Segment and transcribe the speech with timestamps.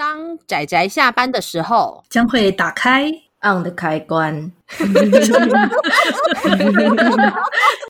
[0.00, 3.12] 当仔仔下班的时候，将会打开
[3.42, 4.50] on 的开关。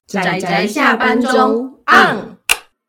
[0.09, 2.37] 仔仔下班中 on。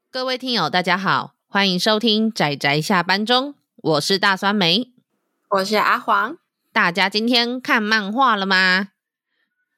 [0.10, 4.88] 各位听友，大家好，欢迎收听仔仔下班中，我是大酸梅，
[5.52, 6.38] 我是阿黄。
[6.74, 8.88] 大家今天看漫画了吗？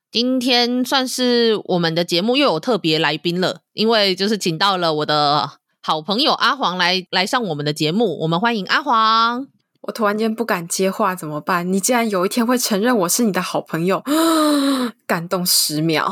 [0.09, 5.59] 今天算是我们的节目又有特别来宾了，因为就是请到了我的。
[5.85, 9.47] 好朋友阿黄来来上我们的节目，我们欢迎阿黄。
[9.81, 11.73] 我突然间不敢接话，怎么办？
[11.73, 14.01] 你竟然有一天会承认我是你的好朋友，
[15.05, 16.09] 感动十秒。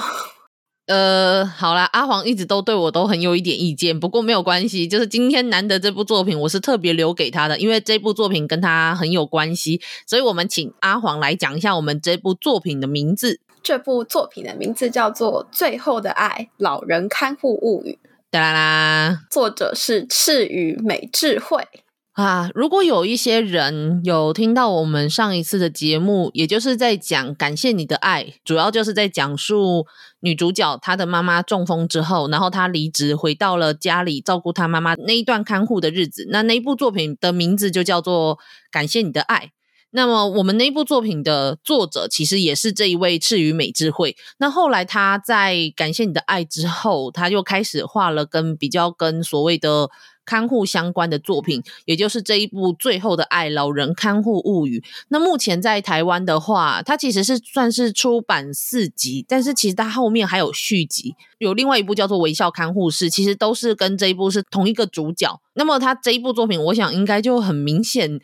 [0.87, 13.39] 呃，好啦，阿黄一直都对我都很有一点意见，不过没有关系，就是今天难得这部作品，我是特别留给他的，因为这部作品跟他很有关系，所以我们请阿黄来讲一下我们这部作品的名字。
[13.63, 17.97] 这部作品的名字叫做《最后的爱：老人看护物语》。
[18.31, 21.67] 哒啦啦，作者是赤羽美智慧
[22.13, 22.49] 啊。
[22.55, 29.85] 如果有一些人有听到我们上一次的节目，也就是在讲感谢你的爱，主要就是在讲述
[30.21, 36.25] 女主角她的妈妈中风之后，然后她离职回到了家里照顾她妈妈那一段看护的日子。
[36.29, 38.37] 那那一部作品的名字就叫做
[38.71, 39.51] 《感谢你的爱》。
[39.93, 44.15] 那么，我们那部作品的作者其实也是这一位赤羽美智慧。
[44.37, 49.89] 那后来他在《感谢你的爱》之后，他又开始画了跟比较跟所谓的
[50.23, 54.79] 看护相关的作品，也就是这一部《最后的爱：老人看护物语》。
[55.09, 65.41] 那目前在台湾的话，它其实是算是出版四集，但是其实它后面还有续集，有另外一部叫做《微笑看护士》，其实都是跟这一部是同一个主角。
[65.55, 68.21] 那么他这一部作品，我想应该就很明显。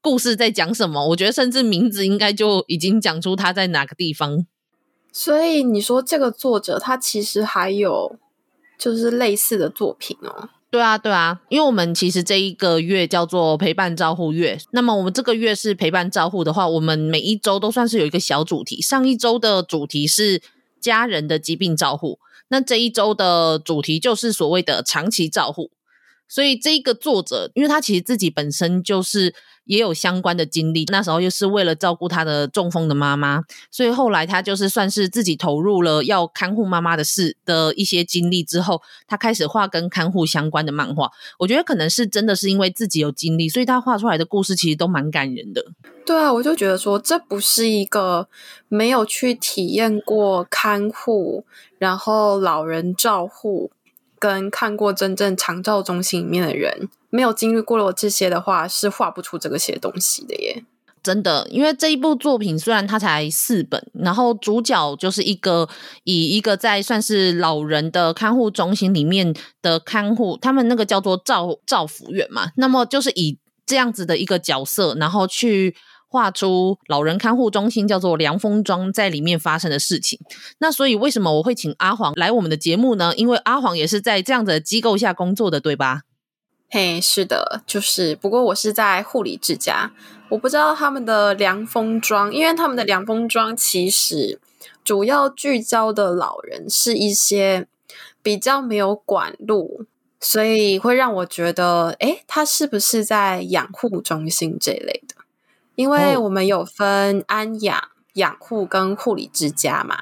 [0.00, 1.08] 故事在讲什么？
[1.08, 4.46] 我觉得甚至名字应该就已经讲出他在哪个地方。
[5.12, 8.16] 所以你说这个作者他其实还有
[8.78, 10.50] 就是类似的作品哦？
[10.70, 14.58] 对啊，对啊，因为我们其实这一个月叫做陪伴照护月。
[14.70, 18.80] 那么我们这个月是陪伴照护的话，我们每一周都算是有一个小主题。
[18.82, 20.42] 上一周的主题是
[20.78, 25.70] 家人的疾病照护，那这一周的主题就是所谓的长期照护。
[26.28, 29.34] 所以这一个作者，因为他其实自己本身就是
[29.64, 41.10] 也有相关的经历，那时候又是为了照顾他的中风的妈妈，所以后来他就是算是自己投入了要看护妈妈的事的一些经历之后，他开始画跟看护相关的漫画。
[41.38, 45.64] 我觉得可能是真的是因为自己有经历，所以他画出来的故事其实都蛮感人的。
[46.06, 48.28] 对啊，我就觉得说，这不是一个
[48.68, 51.44] 没有去体验过看护，
[51.78, 53.70] 然后老人照护。
[54.18, 60.64] 跟看过真正长照中心里面的人，没有经历过了这些的话，是画不出这个些东西的耶。
[61.02, 65.68] 真的，因为这一部作品虽然它才四本，然后主角就是一个
[66.04, 75.74] 以一个在算是老人的看护中心里面的看护，他们那个叫做照照服员嘛，那么就是以这样子的一个角色，然后去。
[76.08, 80.18] 画出老人看护中心叫做凉风庄，在里面发生的事情。
[80.58, 83.14] 那所以为什么我会请阿黄来我们的节目呢？
[83.16, 86.02] 因为阿黄也是在这样的机构下工作的，对吧？
[86.70, 88.14] 嘿，是的，就是。
[88.16, 89.92] 不过我是在护理之家，
[90.30, 94.38] 我不知道他们的凉风庄，因为他们的凉风庄其实
[94.84, 97.66] 主要聚焦的老人是一些
[98.22, 99.86] 比较没有管路，
[100.20, 105.14] 所以会让我觉得，诶，他是不是在养护中心这一类的？
[105.78, 107.80] 因为我们有分安养、
[108.14, 110.00] 养护跟护理之家嘛，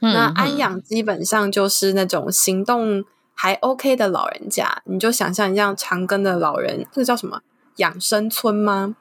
[0.00, 7.42] 嗯、那安养基本上就是那种行动还 OK 的老人家，你就想象一样长庚的老人，这个叫什么
[7.76, 8.96] 养生村吗？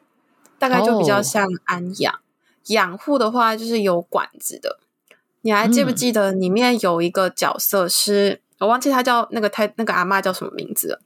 [0.59, 2.13] 大概就比较像安养。
[2.13, 2.19] 哦、
[2.67, 4.77] 养护的话就是有管子的，
[5.41, 10.99] 你还记不记得里面有一个角色是、嗯、我忘记他叫那个太那个阿妈叫什么名字了，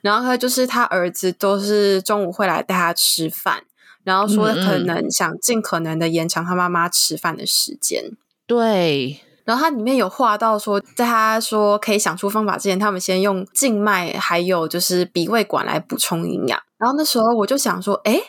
[0.00, 3.64] 然后他就是他儿子都是中午会来带他吃饭。
[4.04, 8.12] 然后说可能想尽可能的延长他妈妈吃饭的时间。
[8.46, 16.62] 对，然后他里面有画到说，在他说可以想出方法之前，他们先用静脉还有就是鼻胃管来补充营养。
[16.76, 18.22] 然后那时候我就想说，诶，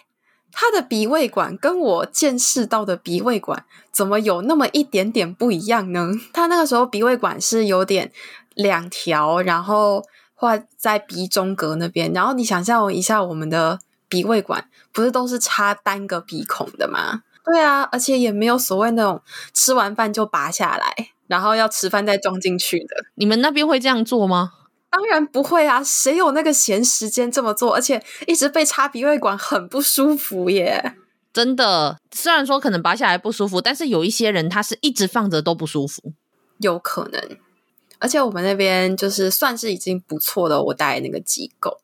[0.54, 6.12] 他的鼻胃管跟我见识到的鼻胃管怎么有那么一点点不一样呢？
[6.32, 8.14] 他那个时候鼻胃管是有点
[8.54, 10.02] 两条，然后
[10.34, 12.14] 画在鼻中隔那边。
[12.14, 13.80] 然后你想象一下我们的。
[14.16, 17.24] 鼻胃管不是都是插单个鼻孔的吗？
[17.44, 19.22] 对啊，而且也没有所谓那种
[19.54, 23.06] 吃完饭就拔下来，然后要吃饭再装进去的。
[23.16, 24.54] 你们那边会这样做吗？
[24.90, 27.76] 当然不会啊，谁有那个闲时间这么做？
[27.76, 30.96] 而且一直被插鼻胃管很不舒服耶。
[31.34, 36.14] 真的，虽然说可能拔下来不舒服，但是有一些人他是一直放着都不舒服，
[36.60, 37.38] 有可能。
[38.00, 41.82] 而且我们那边就是算是已经不错的，我带那个机构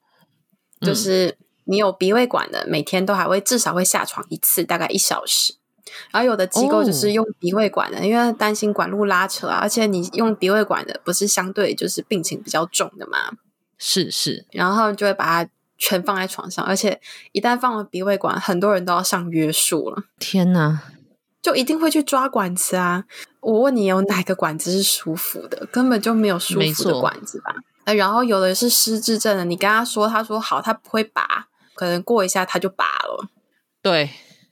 [0.80, 1.38] 就是。
[1.66, 5.54] 嗯你有鼻胃管的，每天都还会至少会下床一次，大概一小时。
[6.10, 13.18] 然后有的机构就是用鼻胃管的，哦、因为担心管路拉扯啊，而且你用鼻胃管的不是相对就是病情比较重的嘛？
[13.78, 17.00] 是是，然后就会把它全放在床上，而且
[17.32, 20.04] 一旦放了鼻胃管，很多人都要上约束了。
[20.20, 20.82] 天哪，
[21.42, 23.06] 就一定会去抓管子啊！
[23.42, 25.68] 我问你，有哪个管子是舒服的？
[25.72, 27.54] 根本就没有舒服的管子吧？
[27.86, 31.48] 哎，然后有的是失智症的，你跟他说，他说好，他不会拔，
[31.82, 33.28] 可能过一下它就拔了。
[33.82, 34.12] 对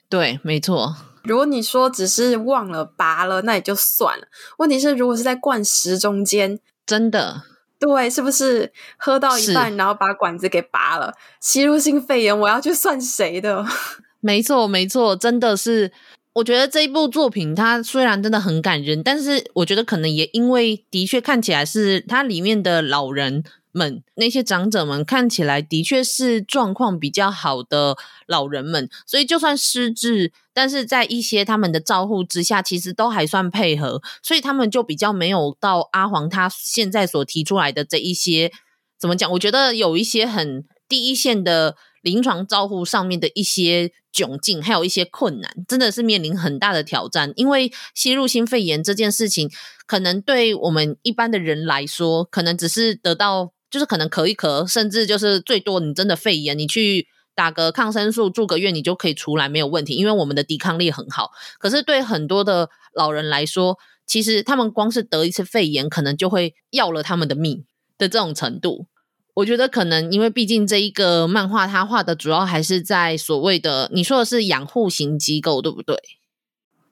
[0.10, 0.96] 对，没错。
[1.24, 4.26] 如果你说只是忘了拔了，那也就算了。
[4.58, 7.44] 问题是，如果是在灌食中间，真的，
[7.80, 13.64] 对，是不是喝到一半，然后把管子给拔了，吸入性肺炎，我要去算谁的？
[14.20, 15.92] 没错，没错，真的是。
[16.34, 27.96] 我觉得这一部作品，它虽然真的很感人，但是我觉得可能也因为的确看起来是它里面的老人们，那些长者们看起来的确是状况比较好的
[28.28, 38.52] 老人们，所以就算失智，但是在一些他们的照护之下，其实都还算配合，所以他们就比较没有到阿黄他现在所提出来的这一些，
[38.98, 39.32] 怎么讲？
[39.32, 41.76] 我觉得有一些很第一线的。
[42.02, 47.34] 临床照护上面的一些窘境，还有一些困难，真的是面临很大的挑战。
[47.36, 49.52] 因为吸入性肺炎这件事情，
[49.86, 61.32] 可能对我们一般的人来说，可能只是得到，就是可能咳一咳，甚至就是最多你真的肺炎，你去打个抗生素，住个院，你就可以出来没有问题，因为我们的抵抗力很好。
[61.58, 67.64] 可是对很多的老人来说，其实他们光是得一次肺炎，可能就会要了他们的命
[67.98, 68.88] 的这种程度。
[69.36, 75.96] 我觉得可能因为毕竟这一个漫画，它画的主要还是在所谓的你说的是养护型机构，对不对？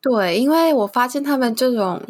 [0.01, 2.01] 对，因为我发现他们这种，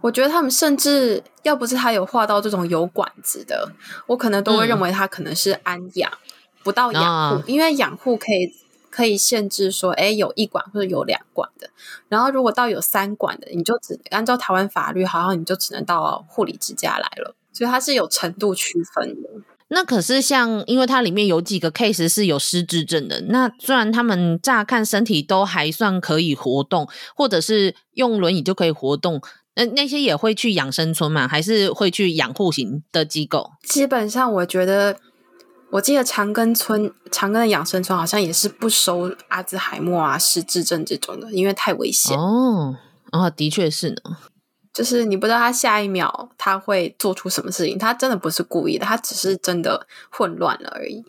[0.00, 3.70] 我觉得他们甚至要不是他有画到这种有管子的，
[4.06, 6.18] 我可能都会认为他可能是安养，嗯、
[6.62, 8.54] 不到养护，啊、因为养护可以
[8.90, 11.70] 可以限制说，哎，有一管或者有两管的，
[12.08, 19.28] 然后如果到有三管的，你就只按照台湾法律，好像你就只能到护理之家来了，所以它是有程度区分的。
[19.70, 23.20] 那可是像，因为它里面有几个 case 是有失智症的。
[23.28, 29.20] 那虽然他们乍看身体都还算可以活动，或者是用轮椅就可以活动，
[29.58, 31.26] 那那些也会去养生村嘛？
[31.26, 33.50] 还是会去养护型的机构？
[33.64, 34.96] 基本上，我觉得，
[35.70, 42.16] 我记得长庚村、长庚的养生村好像也是不收阿兹海默啊、失智症这种的，因为太危险。
[42.16, 42.76] 哦，
[43.10, 43.96] 啊，的确是呢。
[44.72, 51.04] 就是你不知道他下一秒他会做出什么事情，他真的不是故意的，他只是真的混乱了而已。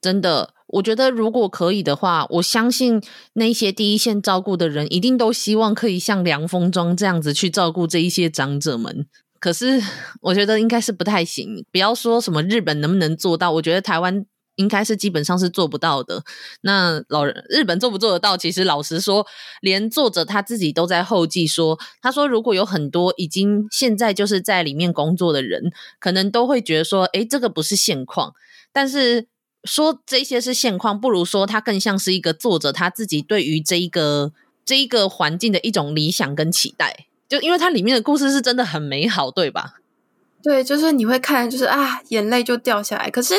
[0.00, 3.02] 真的，我觉得如果可以的话，我相信
[3.34, 9.06] 那些第一线照顾的人一定都希望可以像凉风庄这样子去照顾这一些长者们。
[9.38, 9.82] 可是
[10.22, 11.64] 我觉得应该是不太行。
[11.70, 14.24] 不要说什么日本能不能做到，我觉得台湾。
[14.56, 16.22] 应该是基本上是做不到的。
[16.62, 18.38] 那老人日本做不做得到？
[18.38, 19.26] 其实老实说，
[19.60, 25.70] 连作者他自己都在后记说，他说如果有很多已经现在就是在里面工作的人，
[26.00, 28.32] 可能都会觉得说，诶，这个不是现况。
[28.72, 29.26] 但是
[29.66, 34.32] 说这些是现况，不如说他更像是一个作者他自己对于这一个
[34.64, 37.06] 这一个环境的一种理想跟期待。
[37.28, 39.80] 就因为它里面的故事是真的很美好，对吧？
[40.44, 43.10] 对，就是你会看，就是啊，眼泪就掉下来。
[43.10, 43.34] 可是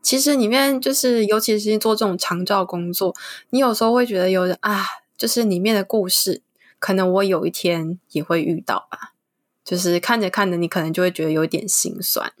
[0.00, 3.12] 其实里面就是，尤其是做这种长照工作，
[3.50, 4.84] 你有时候会觉得有啊，
[5.16, 6.40] 就是里面的故事，
[6.78, 9.12] 可能我有一天也会遇到吧。
[9.64, 12.32] 就是看着看着，你可能就会觉得有点心酸。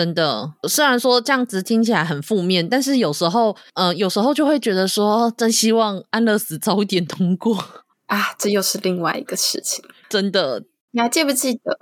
[0.00, 7.62] 真的，虽然说这样子听起来很负面，但是有时候，嗯、呃，有时候就会觉得说，真希望安乐死早一点通过
[8.08, 8.32] 啊。
[8.38, 10.64] 这又是另外一个事情，真的。
[10.92, 11.76] 你还记不记得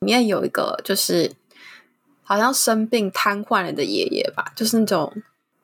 [0.00, 1.32] 里面有一个就是
[2.22, 4.52] 好像生病瘫痪了的爷爷吧？
[4.54, 5.12] 就是那种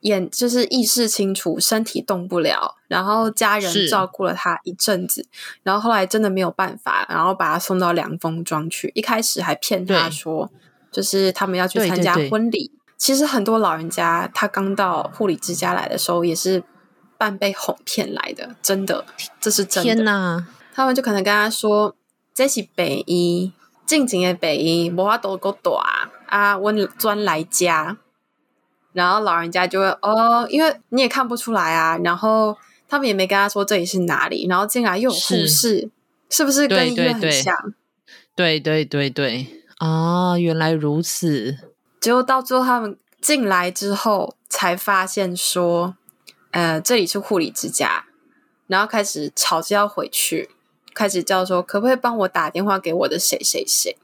[0.00, 5.24] 眼就是意识清楚，身体动不了，然后家人照顾了他一阵子，
[5.62, 8.90] 然后后来真的没有办法，然后把他送到凉风庄去。
[8.96, 10.58] 一开始还骗他说，对
[10.90, 12.50] 就是他们要去参加婚礼。
[12.50, 16.62] 对对对，其实很多老人家他刚到护理之家来的时候，也是
[17.16, 19.04] 半被哄骗来的，真的，
[19.40, 19.94] 这是真的。
[19.94, 20.46] 天哪！
[20.72, 21.94] 他们就可能跟他说。
[22.32, 23.52] 这是北医，
[23.84, 26.56] 近景的北医，无法度够大啊！
[26.56, 27.98] 我专来家，
[28.92, 31.98] 然后老人家就会哦，因为你也看不出来啊。
[31.98, 32.56] 然后
[32.88, 35.90] 他们也没跟他说这里是哪里，然后进来又有护士，是，
[36.30, 37.54] 是不是跟医院很像？
[38.34, 41.56] 对对对对，对啊，原来如此。
[42.00, 45.96] 结果到最后他们进来之后，才发现说，
[46.50, 48.04] 呃，这里是护理之家，
[48.66, 50.50] 然后开始吵着要回去。
[50.92, 53.96] 开始叫说，可不可以帮我打电话给我的谁谁谁？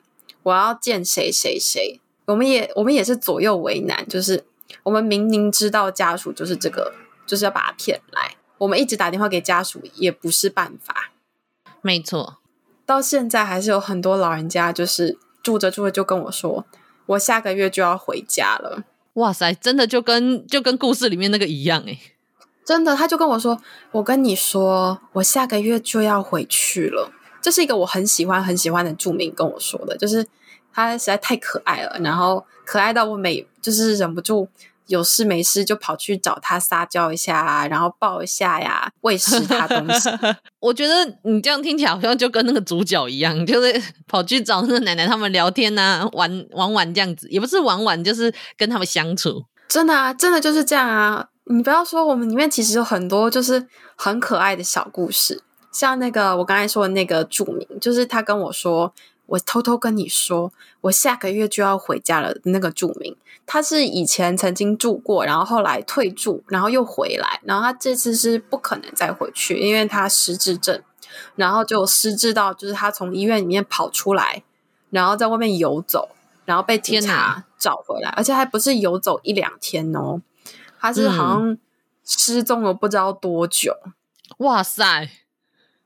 [0.44, 2.00] 我要见谁谁谁。
[2.24, 4.46] 我们也我们也是左右为难，就是
[4.84, 6.94] 我们明明知道家属就是这个，
[7.26, 11.12] 就是要把他骗来，我们一直打电话给家属也不是办法。
[11.82, 12.38] 没错，
[12.86, 16.64] 到现在还是有很多老人家，就是住着住着就跟我说，
[17.06, 18.82] 我下个月就要回家了。
[19.12, 21.96] 哇塞，真的就跟就跟故事里面那个一样诶。
[22.64, 23.56] 真的，他就跟我说，
[23.92, 27.12] 我跟你说，我下个月就要回去了。
[27.40, 30.26] 这是一个我很喜欢很喜欢的著名跟我说的，就是
[30.72, 34.48] 他实在太可爱了，然后可爱到我每就是忍不住
[34.86, 40.08] 有事没事就跑去找他撒娇一下，然后抱一下呀，喂食他东西。
[40.60, 49.44] 我觉得你这样听起来好像就跟那个主角一样，就是跑去找那个奶奶他们聊天啊，玩玩玩这样子，也不是玩玩，就是跟他们相处。
[49.68, 51.26] 真的啊，真的就是这样啊！
[51.46, 53.66] 你不要说，我们里面其实有很多就是
[53.96, 55.42] 很可爱的小故事。
[55.72, 58.94] 像那个我刚才说的那个著名，就是他跟我说，
[59.26, 60.52] 我偷偷跟你说，
[60.82, 62.36] 我下个月就要回家了。
[62.44, 70.80] 那个住民，他是以前曾经住过，然后后来退住，然后又回来，然后他这次是不可能再回去，因为他失智症，
[71.34, 74.42] 然后就失智到就是他从医院里面跑出来，
[74.90, 76.10] 然后在外面游走，
[76.44, 80.20] 然后被警察找回来，而且还不是游走一两天哦，
[80.78, 81.58] 他是好像
[82.04, 83.76] 失踪了不知道多久。
[83.84, 83.92] 嗯、
[84.38, 85.10] 哇塞！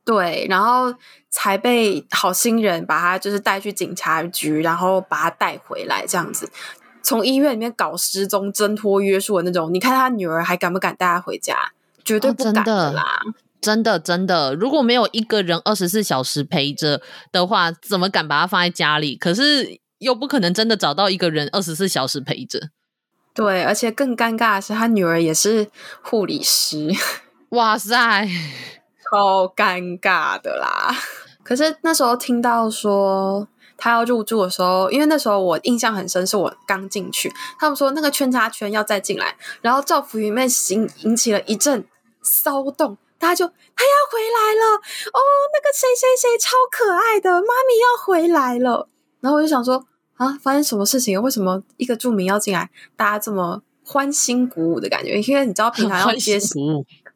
[0.04, 0.95] 对，然后
[1.28, 6.50] 才被好心人把他就是带去警察局，然后把他带回来，这样子
[7.02, 9.73] 从医院里面搞失踪、挣脱约束的那种。
[9.73, 11.73] 你看他女儿还敢不敢带他回家？
[12.04, 13.23] 绝对不敢的啦！
[13.25, 19.14] 哦、真的，真的，真的，如果没有一个人二十四小时陪着的话，怎么敢把他放在家里？
[19.16, 22.71] 可是又不可能真的找到一个人二十四小时陪着。
[23.35, 25.69] 对，而且更尴尬的是，他女儿也是
[26.02, 26.90] 护理师。
[27.50, 28.28] 哇塞！
[29.11, 30.95] 超尴尬的啦！
[31.43, 41.85] 可是那时候听到说他要入住的时候，因为那时候我印象很深，是我刚进去，他们说那个圈叉圈要再进来，然后赵福云妹引引起了一阵
[42.23, 45.21] 骚动，大家就他要回来了哦，
[45.52, 48.88] 那个谁谁谁超可爱的妈咪要回来了，
[49.21, 49.85] 然后我就想说
[50.17, 51.21] 啊，发生什么事情？
[51.21, 55.21] 为什么一个住民要进来，大家这么欢欣鼓舞的感觉？
[55.23, 56.38] 因为你知道平常要接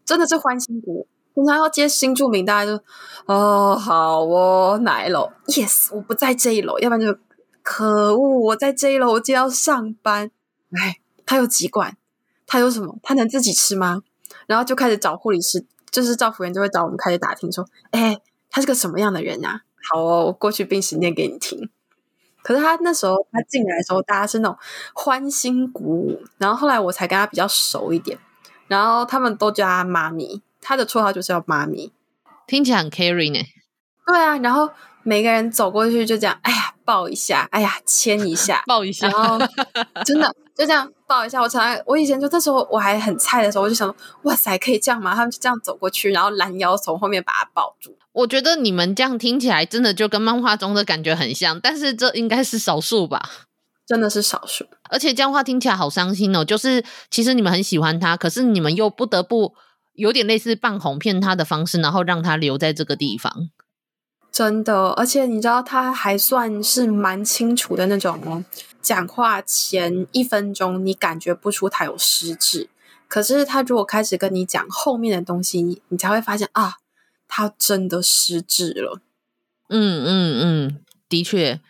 [0.04, 1.08] 真的是欢欣鼓舞。
[1.34, 2.82] 平常要接新住民，大家就
[3.26, 7.18] 哦好哦哪一楼？Yes，我不在这一楼，要不然就
[7.62, 10.30] 可恶，我在这一楼，我就要上班。
[10.72, 11.96] 哎，他有几管？
[12.46, 12.96] 他有什么？
[13.02, 14.02] 他能自己吃吗？
[14.46, 19.62] 然后就开始找护理师，就是照服员就会找我们开始打听，说：哎，他是个什么样的人呀？
[19.90, 21.68] 好哦，我过去病史念给你听。
[22.42, 24.56] 可是他那时候他进来的时候，大家是那种
[24.94, 28.18] 欢欣鼓舞，然后后来我才跟他比较熟一点，
[28.68, 30.42] 然后他们都叫他妈咪。
[30.64, 31.92] 他的绰号就是叫妈咪，
[32.47, 33.40] 听起来很 caring 呢。
[34.06, 34.71] 对啊，然后
[35.02, 39.38] 每个人走过去就这样，哎呀抱一下，哎呀牵一下， 抱一下，然后
[40.04, 41.40] 真的就这样抱一下。
[41.40, 45.14] 我常常我以前就那时候我还很菜的时候，我就想，哇塞，可以这样吗？
[45.14, 47.97] 他们就这样走过去，然后拦腰从后面把他抱住。
[48.12, 53.30] 我觉得你们这样听起来真的就跟漫画中的感觉很像，但是这应该是少数吧？
[53.87, 56.44] 真的是少数，而且这样话听起来好伤心哦。
[56.44, 59.54] 就是其实你们很喜欢他，可是你们又不得不。
[59.94, 63.50] 有点类似半哄骗他的方式，然后让他留在这个地方。
[64.30, 68.44] 真的，而且你知道他还算是蛮清楚的那种哦。
[68.82, 72.68] 讲话前一分钟你感觉不出他有失智，
[73.08, 76.74] 可是他如果开始跟你讲后面的东西，你才会发现啊，
[77.28, 79.00] 他真的失智了。
[79.68, 81.60] 嗯嗯嗯，的确。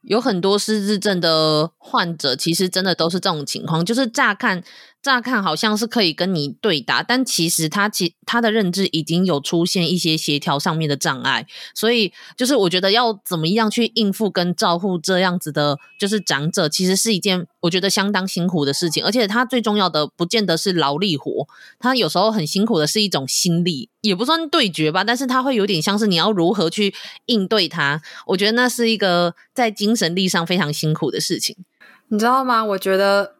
[0.00, 4.62] 有很多失智症的患者，其实真的都是这种情况，就是乍看
[5.04, 21.46] 乍看好像是可以跟你对答，但其实他其他的认知已经有出现一些协调上面的障碍，所以就是我觉得要怎么样去应付跟照顾这样子的，就是长者，其实是一件我觉得相当辛苦的事情，而且他最重要的不见得是劳力活，
[21.78, 26.94] 他有时候很辛苦的是一种心力，也不算对决吧，但是他会有点像是你要如何去
[27.26, 29.74] 应对他，我觉得那是一个在。
[29.74, 31.56] 精神力上非常辛苦的事情，
[32.06, 32.64] 你知道吗？
[32.64, 33.34] 我觉得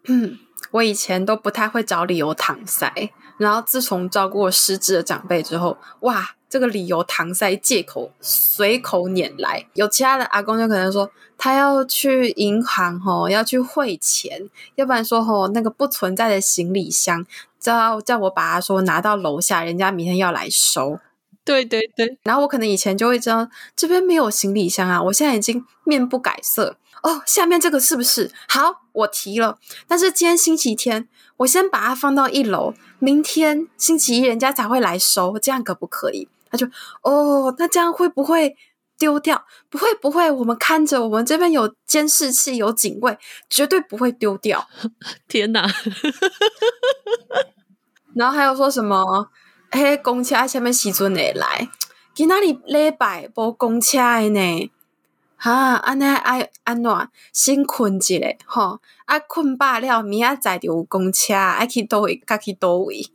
[0.71, 9.67] 我以前都不太会找理由搪塞，然后自从照顾失智的长辈之后，哇，这个理由搪塞借口随口拈来。
[9.75, 17.27] 有其他的阿公就可能说他要去银行吼，要去汇钱，要不然说吼那个不存在的行李箱，
[17.59, 20.99] 叫叫我把他说拿到楼下，人家明天要来收。
[21.45, 27.23] 对对对，然后我可能以前就会知道这边没有行李箱啊，我现在已经面不改色哦。
[27.25, 28.83] 下面这个是不是好？
[28.93, 31.09] 我提了，但是今天星期天，
[31.39, 36.29] 我先把它放到一楼，明天星期一人家才会来收，这样可不可以？
[36.51, 36.65] 他就
[37.03, 38.57] 哦，那这样会不会
[38.97, 43.19] 丢掉，不会不会，我们看着，我们这边有监视器，有警卫，
[43.51, 44.69] 绝对不会丢掉。
[45.27, 45.69] 天哪！
[48.15, 49.29] 然后还有说什么？
[49.73, 51.69] 嘿，公车下面时阵会来？
[52.15, 54.71] 今仔日礼拜无公车的呢？
[55.45, 56.91] 哈，安尼爱安怎？
[57.31, 63.11] 先困一下，吼，啊困饱了，明仔载就有公车，爱去倒位，该去倒位。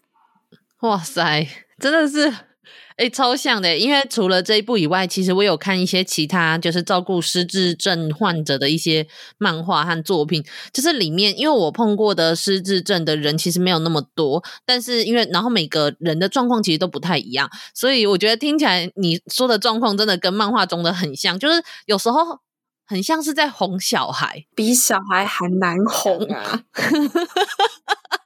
[0.81, 1.47] 哇塞，
[1.79, 2.48] 真的是。
[2.97, 22.39] 诶、欸、超像的，因为除了这一部以外，其实我有看一些其他就是照顾失智症患者的一些漫画和作品，就是里面因为我碰过的失智症的人其实没有那么多，但是因为然后每个人的状况其实都不太一样，所以我觉得听起来你说的状况真的跟漫画中的很像，就是有时候
[22.85, 26.63] 很像是在哄小孩，比小孩还难哄啊。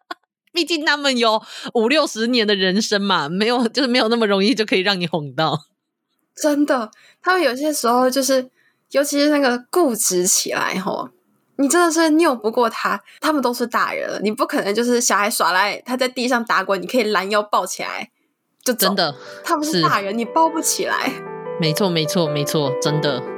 [0.53, 1.41] 毕竟他们有
[1.73, 5.59] 五六十年的人生嘛，没有就是没有那么容易就可以让你哄到。
[6.35, 6.91] 真的，
[7.21, 8.49] 他们有些时候就是，
[8.91, 11.09] 尤其是那个固执起来吼，
[11.57, 13.01] 你真的是拗不过他。
[13.19, 18.09] 他们都是大人了，你不可能就是小孩耍赖，他在地上打滚，你可以拦腰抱起来
[18.63, 18.73] 就。
[18.73, 21.11] 真的，他们是大人，你抱不起来。
[21.59, 23.32] 没错，没错，没错，真的。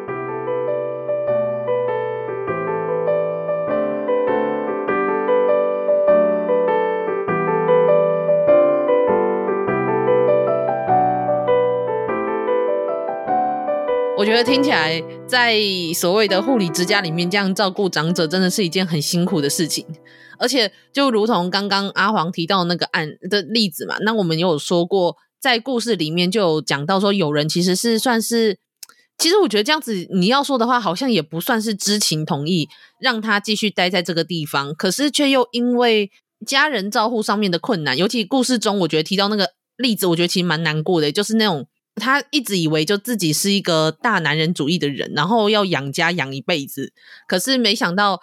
[14.18, 15.60] 我觉得听起来，在
[15.94, 19.86] 所谓的护理之家里面，这样照顾长者，真的是一件很辛苦的事情。
[20.40, 28.58] 而且，就如同刚刚阿黄提到那个案的例子嘛，那我们也有说过，在故事里面就有讲到说，有人其实是算是，
[29.18, 32.70] 其实我觉得这样子你要说的话，好像也不算是知情同意
[33.02, 36.10] 让他继续待在这个地方，可是却又因为
[36.46, 41.68] 家人照护上面的困难，尤其故事中我觉得提到那个例子，我觉得其实蛮难过的，就是那种。
[41.96, 46.94] 他一直以为就自己是一个大男人主义的人，然后要养家养一辈子。
[47.28, 48.22] 可是没想到，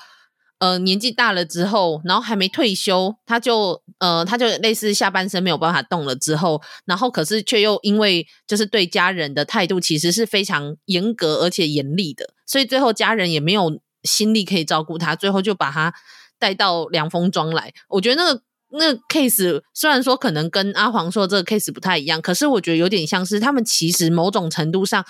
[0.59, 15.95] 呃，年纪大了之后，然后还没退休，他就呃，他就类似下半身没有办法动了之后，然后可是却又因为就是对家人的态度其实是非常严格而且严厉的，所以最后家人也没有心力可以照顾他，最后就把他
[16.39, 17.73] 带到凉风庄来。
[17.89, 18.43] 我觉得那个。
[18.73, 25.05] 那 case 虽然说可能跟阿黄说这个 case 不太一样，可是我觉得有点像是他们其实某种程度上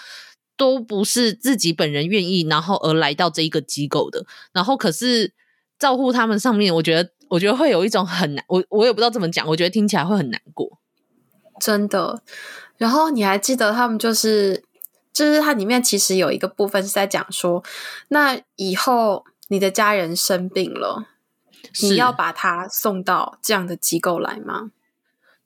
[0.56, 5.32] 都不是自己本人愿意，然后而来到这一个机构的，然后可是
[5.78, 10.78] 照顾他们上面，我觉得我觉得会有一种很难，我我也不知道怎么讲，我觉得听起来会很难过，
[11.60, 12.22] 真的。
[12.76, 14.64] 然后你还记得他们就是
[15.12, 17.62] 就是它里面其实有一个部分是在讲说，
[18.08, 21.06] 那以后你的家人生病了。
[21.82, 24.70] 你要把他送到这样的机构来吗？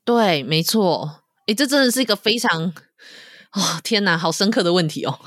[0.03, 1.21] 对，没错。
[1.47, 2.73] 诶，这真的是一个非常……
[3.53, 5.19] 哦，天哪，好深刻的问题哦！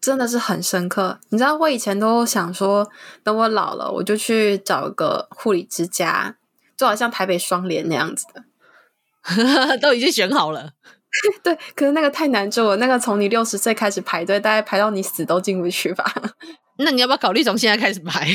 [0.00, 1.20] 真的是很深刻。
[1.28, 2.90] 你知道，我以前都想说，
[3.22, 6.36] 等我老了，我就去找一个护理之家，
[6.76, 10.72] 就好像台北双联那样子的， 都已经选好了。
[11.42, 16.04] 对，可是那个太难做了，那个从你六十岁开始排队，大概排到你死都进不去吧？
[16.78, 18.26] 那你要不要考虑从现在开始排？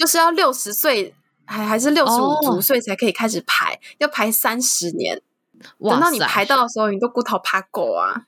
[0.00, 0.20] 就是。
[0.20, 1.14] 要六十岁
[1.46, 2.12] 还还是六十
[2.50, 5.22] 五岁才可以开始排，哦、要排三十年。
[5.78, 8.26] 等到你排到的时候，你都骨头怕狗啊！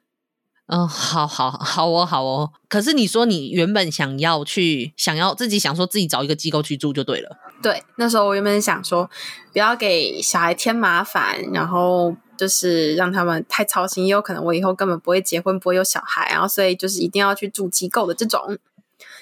[0.68, 2.50] 嗯，好好好哦，好哦。
[2.70, 7.36] 可是你说你原本想要去，想要自己想说自己找一个机构去住就对了。
[7.62, 9.10] 对，那时候我原本想说
[9.52, 18.58] 不要给小孩添麻烦，然后就是让他们太操心，也有可能我以后根本不会结婚，不会有小孩，然后所以就是一定要去住机构的这种。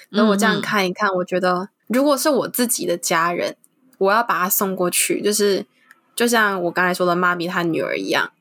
[0.09, 1.67] 那我这样看一看，嗯、我觉得。
[1.91, 3.55] 如果是我自己的家人，
[3.97, 5.65] 我要把他送过去，就是
[6.15, 8.31] 就像我刚才说的妈咪她女儿一样，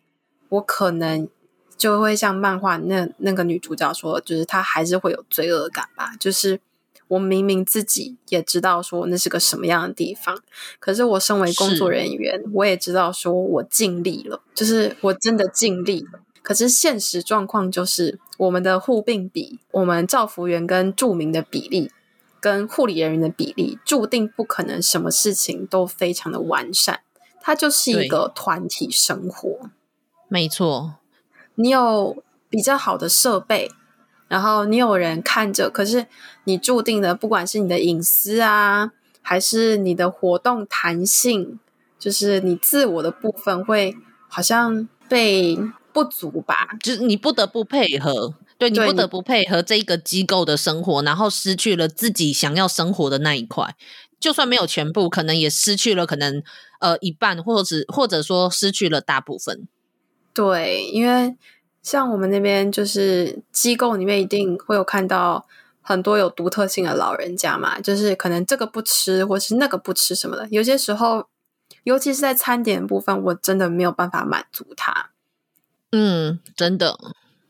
[0.48, 1.28] 我可能
[1.76, 6.12] 就会像漫画那那个女主角说，就是她还是会有罪恶感吧。
[6.18, 6.60] 就是
[7.08, 10.38] 我明明自己也知道说那是个什么样的地方，
[10.78, 16.20] 可是我身为工作人员，我也知道说我尽力了，就是我真的尽力了。
[16.42, 21.90] 可是现实状况就是我们的护病比，我们照服员跟住民的比例。
[22.40, 27.00] 跟护理人员的比例注定不可能什么事情都非常的完善，
[27.40, 29.70] 它就是一个团体生活。
[30.28, 30.94] 没错，
[31.56, 33.70] 你有比较好的设备，
[34.28, 36.06] 然后你有人看着，可是
[36.44, 41.58] 你注定的，不管是你的隐私啊，还是你的活动弹性，
[41.98, 43.96] 就是你自我的部分，会
[44.28, 45.58] 好像被
[45.92, 48.34] 不足吧，就是你不得不配合。
[48.60, 53.74] 对，你不得不配合这一个机构的生活，然后失去了自己想要生活的那一块。
[54.20, 56.42] 就算没有全部，可能也失去了可能
[56.80, 59.66] 呃一半，或者或者说失去了大部分。
[60.34, 61.34] 对，因为
[61.82, 65.46] 像我们那边就是机构里面一定会有看到
[65.80, 70.46] 很多有独特性的老人家嘛，就是可能这个不吃，或是那个不吃什么的。
[70.50, 71.26] 有些时候，
[71.84, 75.12] 尤其是在餐点部分，我真的没有办法满足他。
[75.92, 76.98] 嗯，真的，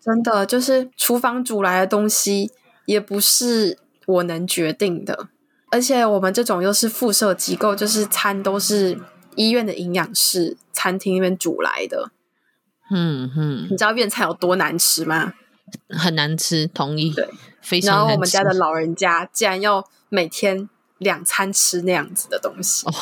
[0.01, 2.51] 真的就是厨房煮来的东西
[2.87, 5.29] 也不是我能决定的，
[5.71, 8.99] 而且我们这种又是附设机构，就是餐都是
[9.37, 12.11] 医院的营养室餐厅那边煮来的。
[12.91, 15.35] 嗯哼，你知道院菜有多难吃吗？
[15.91, 17.13] 很难吃，同意。
[17.13, 17.29] 对，
[17.61, 17.97] 非常。
[17.97, 22.85] 然后我们家的老人家竟然要每天两餐吃那样子的东西。
[22.89, 22.93] 哦，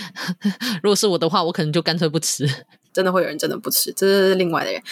[0.82, 2.48] 如果是我的话，我可能就干脆不吃。
[2.92, 4.82] 真的会有人真的不吃，这是另外的人。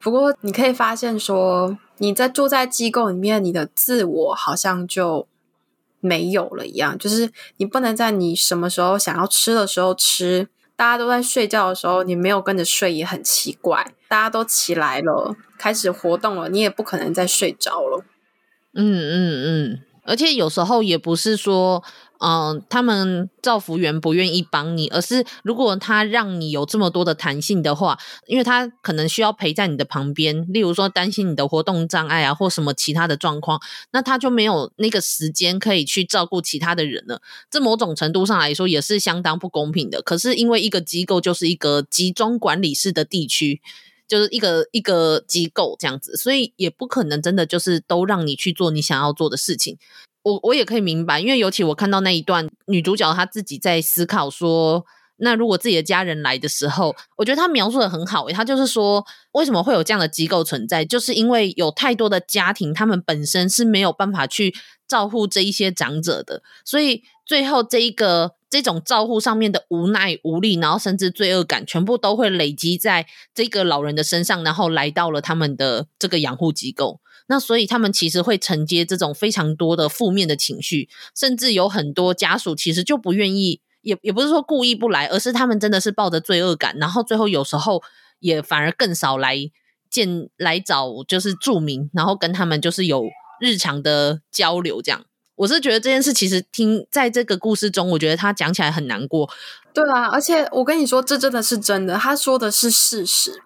[0.00, 5.26] 不过你可以发现说，你在住在机构里面，你的自我好像就
[6.00, 10.48] 没有了一样，就是你不能在你什么时候想要吃的时候吃。
[10.76, 13.92] 大家都在睡觉的时候，你没有跟着睡也很奇怪。
[14.06, 18.04] 大家都起来了，开始活动了，你也不可能再睡着了。
[18.74, 21.82] 嗯嗯嗯，而且有时候也不是说。
[22.20, 33.60] 嗯、他们照服员不愿意帮你，而是如果他让你有这么多的弹性的话，因为他可能需要陪在你的旁边，例如说担心你的活动障碍啊，或什么其他的状况，
[33.92, 37.22] 那他就没有那个时间可以去照顾其他的人了。
[37.50, 40.02] 这某种程度上来说也是相当不公平的。
[40.02, 43.60] 可是因为一个机构就是一个集中管理式的地区，
[44.08, 49.78] 就是一个一个机构这样子，所以也不可能真的就是都让你去做你想要做的事情。
[50.32, 54.84] 我我也可以明白，因为尤其我看到那一段女主角她自己在思考说，
[55.16, 64.54] 那如果自己的家人来的时候，我觉得她描述的很好诶，她就是说，为什么会有这样的机构存在，就是因为有太多的家庭，他们本身是没有办法去
[64.86, 77.00] 照顾这一些长者的，所以最后这一个这种照顾上面的无奈无力，然后甚至罪恶感，全部都会累积在这个老人的身上，然后来到了他们的这个养护机构。
[77.30, 87.82] 那所以他们其实会承接这种非常多的负面的情绪，甚至有很多家属其实就不愿意，也也不是说故意不来，而是他们真的是抱着罪恶感，然后最后有时候
[88.20, 89.36] 也反而更少来
[89.90, 93.04] 见来找就是住民，然后跟他们就是有
[93.40, 95.04] 日常的交流这样。
[95.36, 99.28] 我是觉得这件事其实听在这个故事中，我觉得他讲起来很难过。
[99.74, 103.42] 对啊，而且我跟你说，这真的是真的，他说的是事实，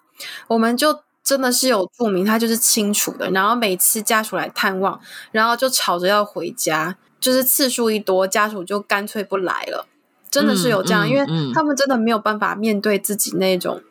[0.46, 1.00] 我们就。
[1.24, 3.30] 真的是有注明，他就是清楚的。
[3.30, 9.86] 然后每次家属来探望，然后就吵着要回家，就是次数一多，家属就干脆不来了。
[10.30, 13.82] 真的是有这样，嗯嗯、因为他们真的没有办法面对自己那种，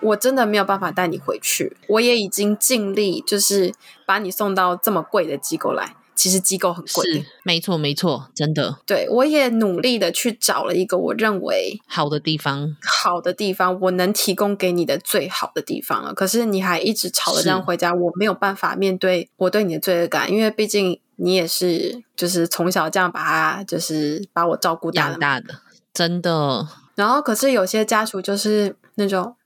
[0.00, 1.76] 我真的没有办法带你回去。
[1.88, 3.72] 我也已经尽力，就是
[4.04, 5.95] 把你送到这么贵的机构来。
[6.16, 8.78] 其实机构很贵，是没错没错，真的。
[8.86, 16.14] 对，我也努力的去找了一个我认为好的地方，好的地方，我能提供给你的最好的地方了。
[16.14, 25.60] 可是你还一直吵着这样回家，我没有办法面对我对你的罪恶感，因为毕竟你也是就是从小这样把他就是把我照顾大的，大的，
[25.92, 26.66] 真的。
[26.94, 29.36] 然后可是有些家属就是那种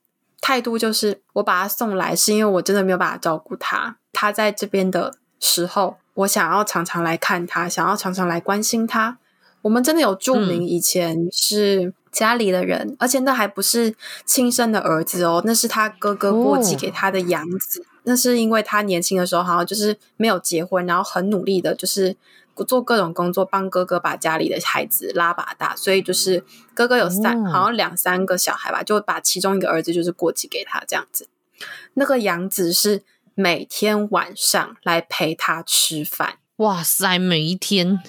[0.41, 5.97] 态度，就是我把他送来是因为我真的没有办法照顾他，他在这边的时候。
[6.15, 9.19] 我想要常常来看他，想要常常来关心他。
[9.63, 13.95] 我们真的有注明以前是家里的人，嗯、而且那还不是
[14.25, 17.81] 亲生的儿子哦，那是他哥哥过继给他的养子。
[17.81, 22.17] 哦、那是因为他年轻的时候好像就是没有结婚，然后很努力的，就是
[22.67, 25.77] 做各种工作，帮哥哥把家里的孩子拉把大。
[25.77, 26.43] 所以就是
[26.73, 31.29] 哥哥有三，哦、好像两三个小孩吧，就把其中一个儿子就是过继给他这样子。
[31.95, 33.03] 那个养子是。
[33.35, 37.19] 每天晚上来陪他吃饭，哇塞！
[37.19, 38.01] 每一天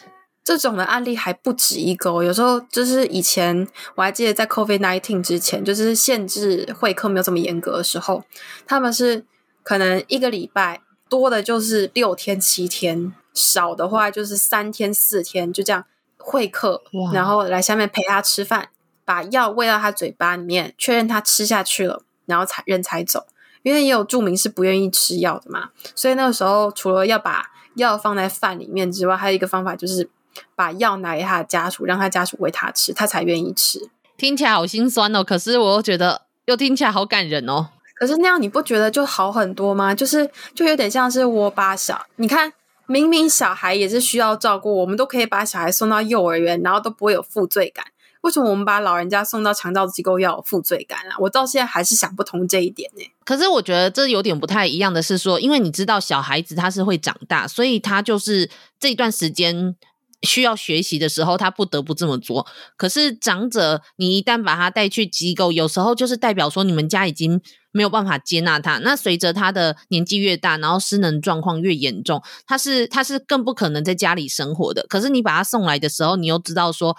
[0.44, 2.24] 这种的案例还不止一个哦。
[2.24, 8.24] 有时候就是以前我还记得在 COVID nineteen 之前，就是限制会客没有这么严格的时候，
[8.66, 9.26] 他们是
[9.64, 15.86] 可能一个礼拜多的就是六天七天，少的话就是三天四天，就这样
[16.18, 18.70] 会客，哇然后来下面陪他吃饭，
[19.06, 23.28] 把药喂到他嘴巴里面，确认他吃下去了，然后才人才走。
[23.64, 30.10] 因为也有住民是不愿意吃药的嘛，所以那个时候除了要把药放在饭里面之外，还有一个方法就是
[30.56, 33.90] 把药拿给他的家属，让他家属喂他吃，他才愿意吃。
[34.18, 37.70] 听起来好心酸哦，可是我又觉得又听起来好感人哦。
[37.96, 39.94] 可是那样你不觉得就好很多吗？
[39.94, 42.52] 就是就有点像是我把小，你看
[42.88, 47.86] 明明小孩也是需要照顾，我们都可以把小孩送到幼儿园，然后都不会有负罪感。
[48.22, 51.16] 为什么我们把老人家送到长照机构要有负罪感啊？
[51.20, 53.04] 我到现在还是想不通这一点呢。
[53.26, 59.76] 可是我觉得这有点不太一样的是说，因为你知道小孩子他是会长大，所以他就是这段时间
[60.22, 62.46] 需要学习的时候，他不得不这么做。
[62.78, 68.78] 可是长者，你一旦把他带去机构，有时候就是代表说你们家已经没有办法接纳他。
[68.80, 74.86] 那随着他的年纪越大，然后失能状况越严重，他是他是更不可能在家里生活的。
[74.88, 76.96] 可是你把他送来的时候，你又知道说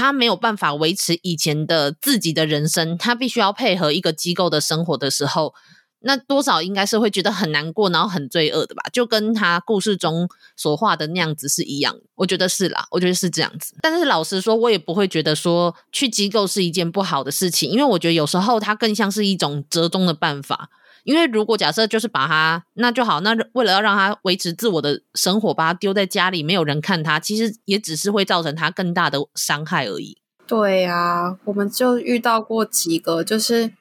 [0.00, 5.54] 他没有办法维持以前的自己的人生，他必须要配合一个机构的生活的时候。
[6.02, 8.82] 那多少应该是会觉得很难过，然后很罪恶的吧？
[8.90, 11.94] 就跟他故事中所画的那样子是一样。
[12.14, 13.74] 我觉得是啦，我觉得是这样子。
[13.82, 20.70] 但是老实说，我也不会觉得说去机构是一件不好的事情，因为我觉得有时候它更像是一种折中的办法。
[21.04, 30.18] 因为如果假设就是把他那就好，那为了要让他维持自我的生活，把他丢在家里，没有人看他，其实也只是会造成他更大的伤害而已。
[30.46, 33.72] 对啊，我们就遇到过几个，就是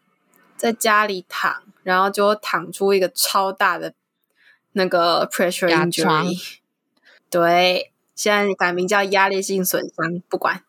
[0.56, 1.64] 在家里躺。
[1.82, 3.96] 然后就躺出一个超大的
[4.74, 6.38] 那个 pressure injury，
[7.32, 10.62] 对，现在改名叫压力性损伤，不管。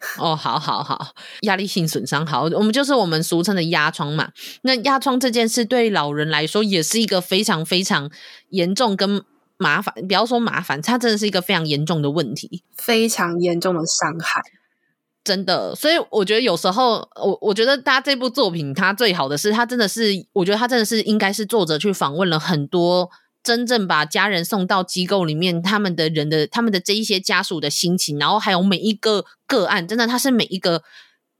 [0.18, 4.30] 哦，好好好，压力性损伤，好，我们就是我们俗称的压疮嘛。
[4.62, 8.10] 那压疮这件事对老人来说也是一个非常非常
[8.50, 9.22] 严重跟
[9.56, 14.40] 麻烦，不要说麻烦，它真的是一个非常严重的问题，非常严重的伤害。
[15.24, 23.10] 真的，所以我觉得有时候，我我觉得大家这部作品，它最好的是，它真的是，我觉得它真的是应该是作者去访问了很多
[23.48, 30.82] 真正把家人送到机构里面，他们的人的他们的这一些家属的心情，然后还有每一个个案，真的，他是每一个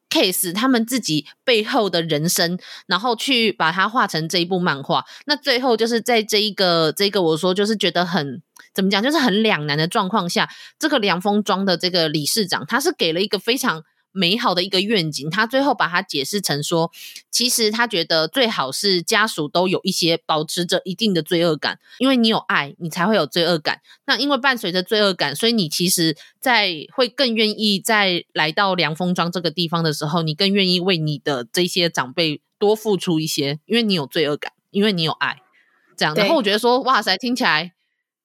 [0.09, 5.05] case，他们自己背后的人生，然后去把它画成这一部漫画。
[5.27, 8.41] 那最后就是在这一个这个，我说就是觉得很。
[8.75, 9.03] 怎么讲？
[9.03, 15.29] 就是很两难的状况下，这个凉风庄的这个理事长，他是给了一个非常美好的一个愿景。
[15.31, 16.91] 他最后把它解释成说，
[17.31, 23.81] 其实他觉得最好是家属都有一些保持着一定的罪恶感，因为你有爱，你才会有罪恶感。
[24.07, 35.39] 那因为伴随着罪恶感，所以你其实在会更愿意在来到凉风庄这个地方的时候，你更愿意为你的这些长辈多付出一些，因为你有罪恶感，因为你有爱。
[35.97, 37.73] 这样，然后我觉得说，哇塞，听起来。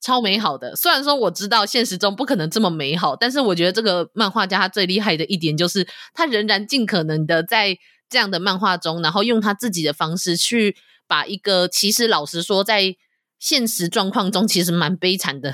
[0.03, 7.77] 超美好的，虽然说我知道现实中不可能这么美好，但是我觉得这个漫画家他最厉害的一点就是，他仍然尽可能的在
[8.09, 10.75] 这样的漫画中，然后用他自己的方式去
[11.07, 12.97] 把一个其实老实说在
[13.39, 15.53] 现实状况中其实蛮悲惨的，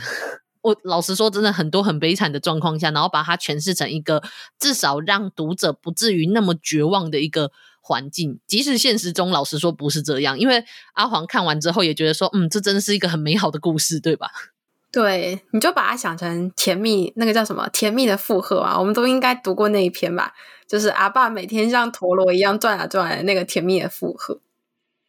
[0.61, 4.23] 我老实说真的很多很悲惨的状况下，然后把它诠释成一个
[4.57, 7.51] 至少让读者不至于那么绝望的一个。
[7.89, 14.29] 环境，即使现实中老实说不是这样，因为阿黄看完之后也觉得说，嗯，这真的是一个很美好的故事，对吧？
[14.93, 17.67] 对，你就把它想成甜蜜，那个叫什么？
[17.69, 20.33] 甜蜜的负荷啊，我们都应该读过那一篇吧？
[20.67, 24.39] 就是阿爸每天像陀螺一样转啊转的那个甜蜜的负荷。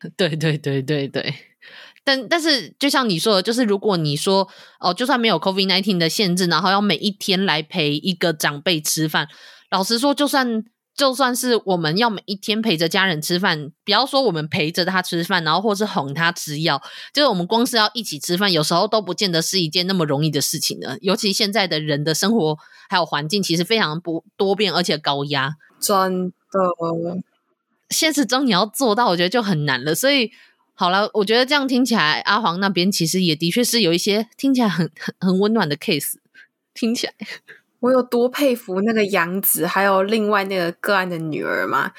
[0.16, 1.34] 对对对对对，
[2.02, 9.28] 但但是就像你说的，就是如果你说哦，就算没有 COVID nineteen 的限制，然后要每一天来陪一个长辈吃饭，
[9.70, 10.64] 老实说，就算。
[10.96, 16.82] 就算是我们要每一天陪着家人吃饭，不要说我们陪着他吃饭，然后或是哄他吃药，
[17.14, 20.98] 就是我们光是要一起吃饭，有时候都不见得是一件那么容易的事情呢。
[21.00, 22.58] 尤其现在的人的生活
[22.90, 25.54] 还有环境，其实非常不多变，而且高压。
[25.78, 27.22] 真的，
[27.88, 29.94] 现实中你要做到，我觉得就很难了。
[29.94, 30.30] 所以
[30.74, 36.14] 好了，我觉得这样听起来，阿黄那边其实也的确是有一些听起来很很很温暖的 case，
[36.74, 37.14] 听起来。
[37.80, 41.92] 我有多佩服那个杨子，还有另外那个个案的女儿嘛？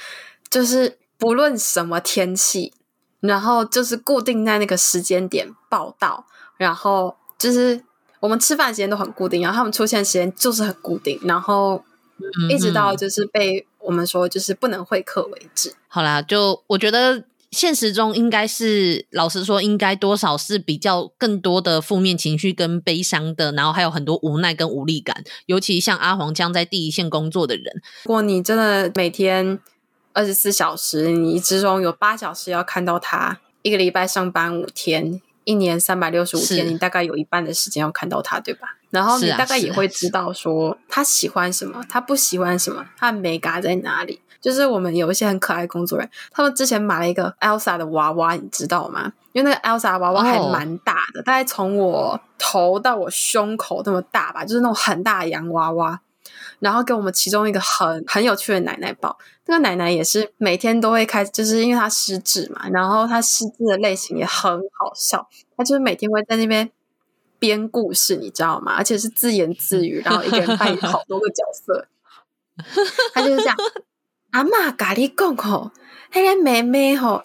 [0.50, 2.74] 就是不论什么天气，
[3.20, 6.26] 然后就是固定在那个时间点报到，
[6.58, 7.84] 然后就是
[8.20, 11.84] 我们吃饭时间都很固定，然后他们出现时间就是很固定，然后
[12.50, 15.74] 一直到就是被我们说就是不能会客为止。
[15.88, 17.26] 好啦，就我觉得。
[17.52, 25.24] 现实中应该是，老实说，应该多少是比较更多的负面情绪跟悲伤的，然后还有很多无奈跟无力感。
[25.48, 27.66] 尤其像阿黄这样在第一线工作的人，
[28.06, 29.60] 如果你真的每天
[30.14, 38.78] 二十四小时，你之中有八小时要看到他，一个礼拜上班五天，一年三百六十五天，你大概有一半的时间要看到他，对吧？
[38.92, 44.22] 然后你大概也会知道说他喜欢什么，他不喜欢什么，他美嘎在哪里。
[44.42, 49.14] 就是我们有一些很可爱的工作人员，他们之前买了一个 Elsa 的娃娃，你知道吗？
[49.32, 51.26] 因为那个 Elsa 娃娃还蛮大的，oh.
[51.26, 56.02] 大概从我头到我胸口那么大吧，就是那种很大的洋娃娃。
[56.60, 65.28] 然后给我们其中一个很很有趣的奶奶抱，那个奶奶也是每天都会开，就是因为她失智嘛，然后她失智的类型也很好笑，
[65.58, 66.70] 她就是每天会在那边
[67.40, 68.74] 编故事，你知道吗？
[68.78, 71.88] 而且是自言自语，然后一个人扮演好多个角色，
[73.14, 73.58] 她就是这样。
[74.32, 75.72] 阿嬷甲你讲吼，
[76.12, 77.24] 迄个妹妹吼，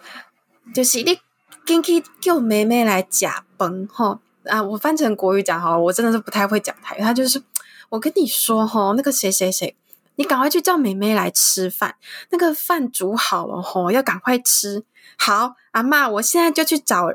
[0.75, 1.19] 就是你
[1.64, 4.21] 进去叫妹妹来食饭吼。
[4.45, 7.01] 啊，我翻成国语讲吼，我真的是不太会讲台语。
[7.01, 7.42] 他就是
[7.88, 9.75] 我跟你说吼，那个谁谁谁，
[10.16, 11.97] 你赶快去叫妹妹来吃饭，
[12.31, 14.85] 那个饭煮好了吼，要赶快吃。
[15.16, 17.09] 好，阿嬷，我现在就去找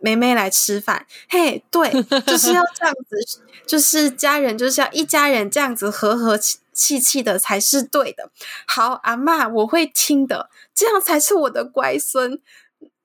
[0.00, 1.06] 妹妹来吃饭。
[1.28, 1.90] 嘿，对，
[2.26, 8.30] 就是要这样子， 就是家人就是要一家人这样子和和气气气的才是对的。
[8.66, 12.38] 好，阿嬷，我会听的，这样才是我的乖孙。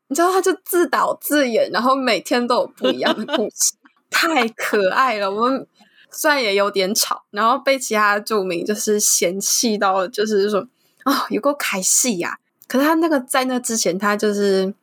[0.08, 3.73] 你知道，他就自导自演，然后每天都有不一样的故事，
[4.10, 5.29] 太可爱了。
[5.29, 5.67] 我们
[6.12, 10.67] 虽然也有点吵，然后被其他著名就是嫌弃到，就是说
[11.03, 12.39] 啊、哦，有够开戏呀！
[12.67, 14.73] 可是他那个在那之前，他就是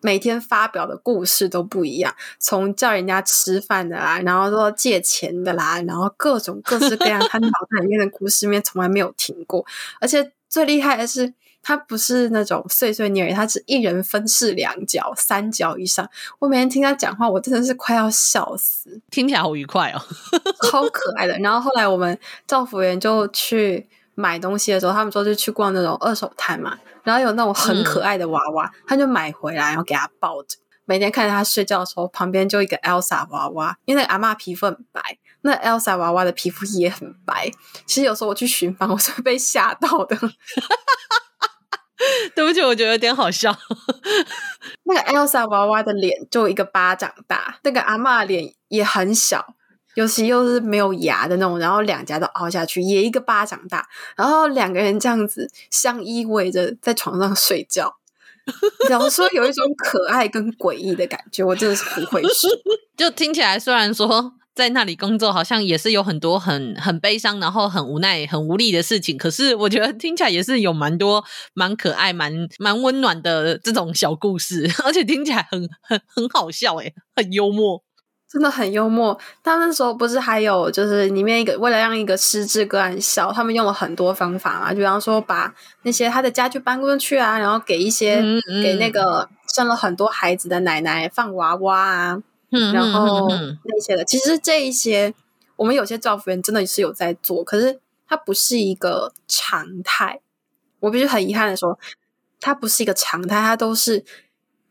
[0.00, 9.64] 每天发表的故事都不一样，从叫人家吃饭的啦，然后说借钱的啦，然后各种各式各样，他脑袋里面的故事面从来没有停过，
[10.00, 11.34] 而且最厉害的是。
[11.68, 16.08] 他不是那种碎碎念，他是一人分饰两角、三角以上。
[16.38, 19.00] 我每天听他讲话，我真的是快要笑死。
[19.10, 20.00] 听起来好愉快哦，
[20.70, 21.36] 超可爱的。
[21.40, 30.58] 然后后来我们赵服员就去买东西的时候，他们说就去逛那种二手摊嘛，然后有那种很可爱的娃娃，嗯、他就买回来，然后给他抱着。
[30.84, 35.00] 每天看着他睡觉的时候，旁边就一个 Elsa 娃娃，因为那个阿嬷皮肤很白，
[35.42, 37.50] 那 Elsa 娃娃的皮肤也很白。
[37.86, 40.16] 其实有时候我去巡房，我是会被吓到的。
[42.34, 43.56] 对不起，我觉得有点好笑。
[44.84, 49.54] 那个 Elsa 娃娃的脸就一个巴掌大，那个阿嬷脸也很小，
[49.96, 53.86] 尤其又是没有牙的那种，然后两颊都凹下去，也一个巴掌大。
[54.16, 57.96] 然后两个人这样子相依偎着在床上睡觉，
[58.88, 62.50] 然后说有一种可爱跟诡异的感觉，我真的是不会说。
[62.96, 64.34] 就听起来虽然说。
[64.56, 69.18] 在那里工作好像也是有很多很很悲伤，然后很无奈、很无力的事情。
[69.18, 77.82] 可是我觉得听起来也是有蛮多蛮可爱、蛮蛮温暖的这种小故事， 而且听起来很很很好笑，诶，很幽默，
[78.36, 79.18] 真的很幽默。
[79.42, 92.22] 他们那时候不是还有就是里面一个为了让一个失智个案笑，他们用了很多方法啊，就比方说把那些他的家具搬过去啊，然后给一些嗯嗯给那个生了很多孩子的奶奶放娃娃啊。
[92.72, 95.14] 然后那些的，其实这一些
[95.56, 100.20] 我们有些照服员真的是有在做，可是它不是一个常态。
[100.80, 101.78] 我必须很遗憾的说，
[102.40, 104.04] 它不是一个常态，它都是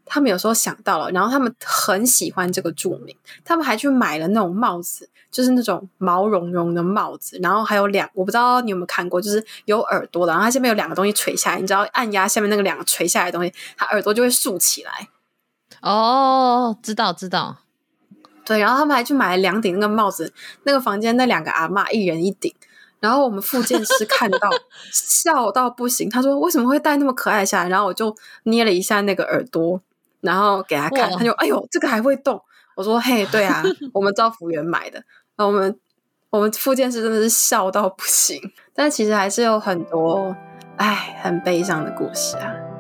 [0.06, 15.10] 他们有时候想到了，然后他们很喜欢这个著名，他们还去买了那种帽子，就是那种毛茸茸的帽子，然后还有两，我不知道你有没有看过，就是有耳朵的，然后它下面有两个东西垂下来，你知道按压下面那个两个垂下来的东西，它耳朵就会竖起来。
[15.82, 17.58] 哦，知道知道。
[18.46, 20.32] 对，然后他们还去买了两顶那个帽子，
[20.64, 22.54] 那个房间那两个阿嬷一人一顶，
[23.00, 24.50] 然后我们复健师看到
[24.94, 27.70] 笑到不行，他说为什么会戴那么可爱下来？
[27.70, 29.82] 然后我就捏了一下那个耳朵，
[30.26, 32.42] 然后给他看，他就哎呦这个还会动，
[32.76, 35.02] 我说嘿对啊， 我们招服员买的，
[35.38, 35.80] 那我们
[36.30, 38.42] 我们副建师真的是笑到不行，
[38.74, 40.36] 但其实还是有很多
[40.78, 42.75] 哎很悲伤的故事啊。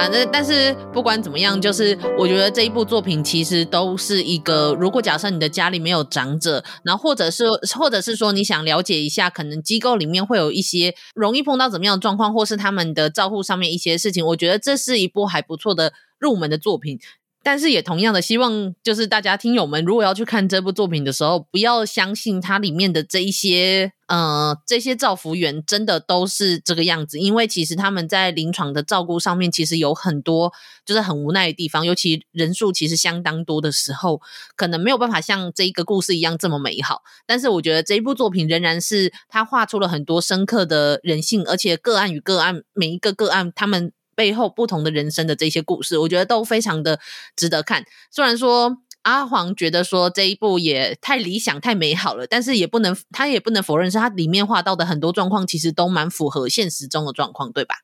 [0.00, 7.44] 啦，那但是不管怎么样，就是我觉得这一部作品其实都是一个，如果假设你的家里没有长者，然后或者是
[7.78, 16.98] 或者是说你想了解一下，可能机构里面会有一些容易碰到怎么样的状况，或是他们的照护上面一些事情，我觉得这是一部还不错的入门的作品。
[17.42, 30.52] 但是也同样的希望，就是大家听友们，如果要去看这部作品的时候，不要相信它里面的这一些，呃，这些造福员真的都是这个样子，因为其实他们在临床的照顾上面，其实有很多
[30.84, 34.20] 就是很无奈的地方，尤其人数其实相当多的时候，
[34.54, 37.02] 可能没有办法像这一个故事一样这么美好。
[37.26, 43.92] 但是我觉得这一部作品仍然是他画出了很多深刻的人性，而且个案与个案，每一个个案他们。
[44.20, 47.00] 背后不同的人生的这些故事，我觉得都非常的
[47.34, 47.86] 值得看。
[48.10, 57.76] 虽然说阿黄觉得说这一部也太理想、太美好了，但是也不能他也不能否认，是他里面画到的很多状况其实都蛮符合现实中的状况，对吧？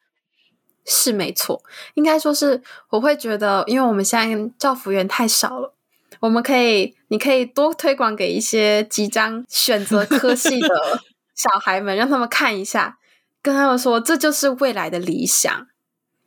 [0.84, 1.62] 是没错，
[1.94, 5.74] 应该说是我会觉得，因为我们现在教辅员太少了，
[6.20, 11.00] 我们可以，你可以多推广给一些即将选择科系的
[11.34, 12.98] 小孩们，让他们看一下，
[13.40, 15.66] 跟他们说这就是未来的理想。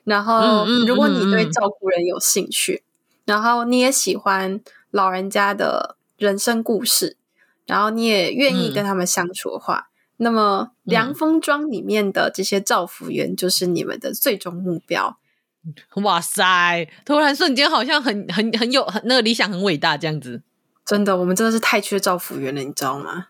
[0.03, 2.83] 然后，如果你对照顾人有兴趣，
[3.25, 4.59] 然后你也喜欢
[4.91, 7.17] 老人家的人生故事，
[7.65, 15.17] 然后你也愿意跟他们相处的话，嗯、那么凉风庄里面的这些照服员就是你们的最终目标。
[16.01, 16.87] 哇塞！
[17.05, 20.41] 突然瞬间好像很很很有很那个理想很伟大这样子。
[20.85, 23.27] 真的，我们真的是太缺照服员了，你知道吗？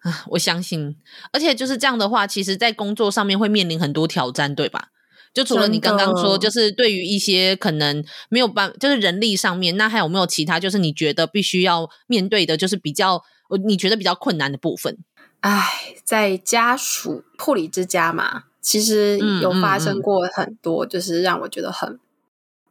[0.00, 0.96] 啊， 我相信，
[1.32, 4.88] 而且就是这样的话，其实在工作上面会面临很多挑战，对吧？
[5.36, 10.58] 就除了你刚刚说，就是对于一些可能没有办，就是人力上面，那还有没有其他？
[10.58, 13.22] 就是你觉得必须要面对的，就是比较
[13.66, 14.96] 你觉得比较困难的部分？
[15.40, 22.00] 哎，在家属护理之家嘛，其实有发生过很多，就是让我觉得很、嗯嗯嗯、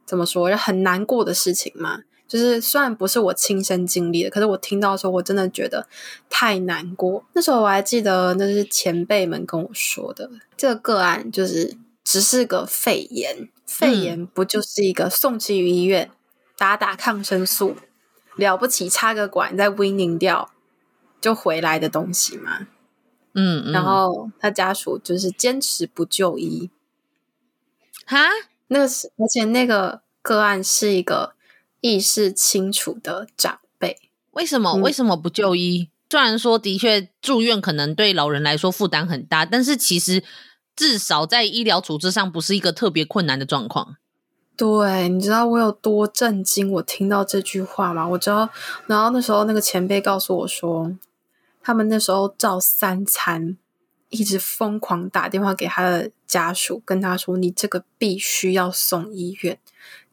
[0.07, 1.99] 怎么说，很难过的事情嘛。
[2.28, 5.88] 就是虽然不是我亲身经历的，可是我听到的时候，我真的觉得
[6.32, 7.24] 太难过。
[7.34, 11.78] 那时候我还记得，那是前辈们跟我说的，这个个案就是。
[12.06, 16.16] 只是个肺炎，肺炎不就是一个送去医院、嗯、
[16.56, 17.76] 打打抗生素，
[18.36, 20.51] 了不起插个管再 winning 掉
[21.20, 22.68] 就回来的东西吗？
[23.34, 26.70] 嗯，嗯，然后他家属就是坚持不就医，
[28.06, 28.30] 哈，
[28.68, 31.34] 那个是而且那个个案是一个
[31.82, 33.97] 意识清楚的长辈，
[34.34, 35.89] 为什么、嗯、为什么不就医？
[36.08, 40.24] 虽然说的确住院可能对老人来说负担很大，但是其实。
[40.76, 43.97] 至少在医疗处置上不是一个特别困难的状况。
[44.57, 46.71] 对，你知道我有多震惊？
[46.71, 48.07] 我听到这句话吗？
[48.07, 48.49] 我知道，
[48.88, 50.95] 然后那时候那个前辈告诉我说，
[51.61, 53.57] 他们那时候照三餐，
[54.09, 59.59] 一直疯狂打电话给他的家属，跟他说：“你这个必须要送医院。”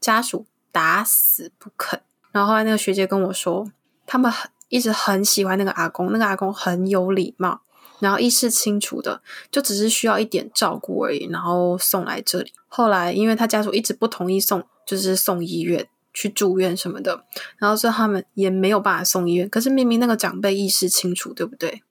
[0.00, 2.00] 家属打死不肯。
[2.32, 3.70] 然后后来那个学姐跟我说，
[4.06, 7.60] 他们很一直很喜欢那个阿公，那个阿公很有礼貌。
[8.02, 9.22] 然后意识清楚的，
[9.52, 12.52] 就只是需要一点照顾而已，然后送来这里。
[12.66, 17.24] 后来因为他家属一直不同意送，就是送医院去住院什么的，
[17.58, 19.48] 然后所以他们也没有办法送医院。
[19.48, 21.84] 可是明明那个长辈意识清楚，对不对？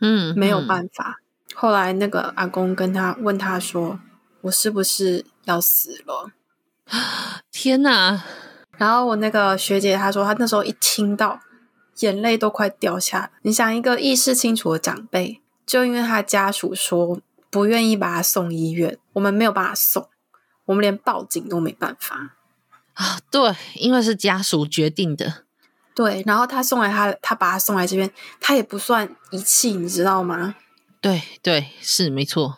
[0.00, 1.20] 嗯，没有办法。
[1.54, 3.98] 后来那个阿公跟他问他说
[4.42, 6.30] ：“我是不是要死了？
[7.50, 8.22] ”天哪！
[8.76, 11.40] 然后我那个学姐她说，她那时候一听到，
[11.98, 13.30] 眼泪都快掉下来。
[13.42, 15.40] 你想，一个意识清楚的长辈。
[15.68, 20.08] 就因为他家属说不愿意把他送医院，我们没有办法送，
[20.64, 22.36] 我们连报警都没办法
[22.94, 23.20] 啊。
[23.30, 25.44] 对，因为是家属决定的。
[25.94, 28.10] 对，然后他送来他，他把他送来这边，
[28.40, 30.54] 他也不算遗弃，你知道吗？
[31.02, 32.56] 对对，是没错。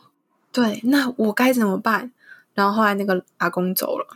[0.52, 2.12] 对，那我该怎么办？
[2.54, 4.06] 然后后来那个阿公走了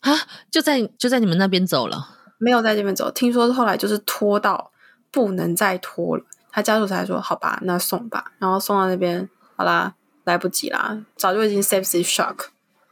[0.00, 0.14] 啊，
[0.52, 3.10] 就在就在你们那边走了，没有在这边走。
[3.10, 4.70] 听说后来就是拖到
[5.10, 6.24] 不能再拖了。
[6.58, 9.94] 他家属才说：“好吧，那送吧。”然后送到那边，好啦，
[10.24, 12.46] 来不及啦，早就已经 sepsis shock，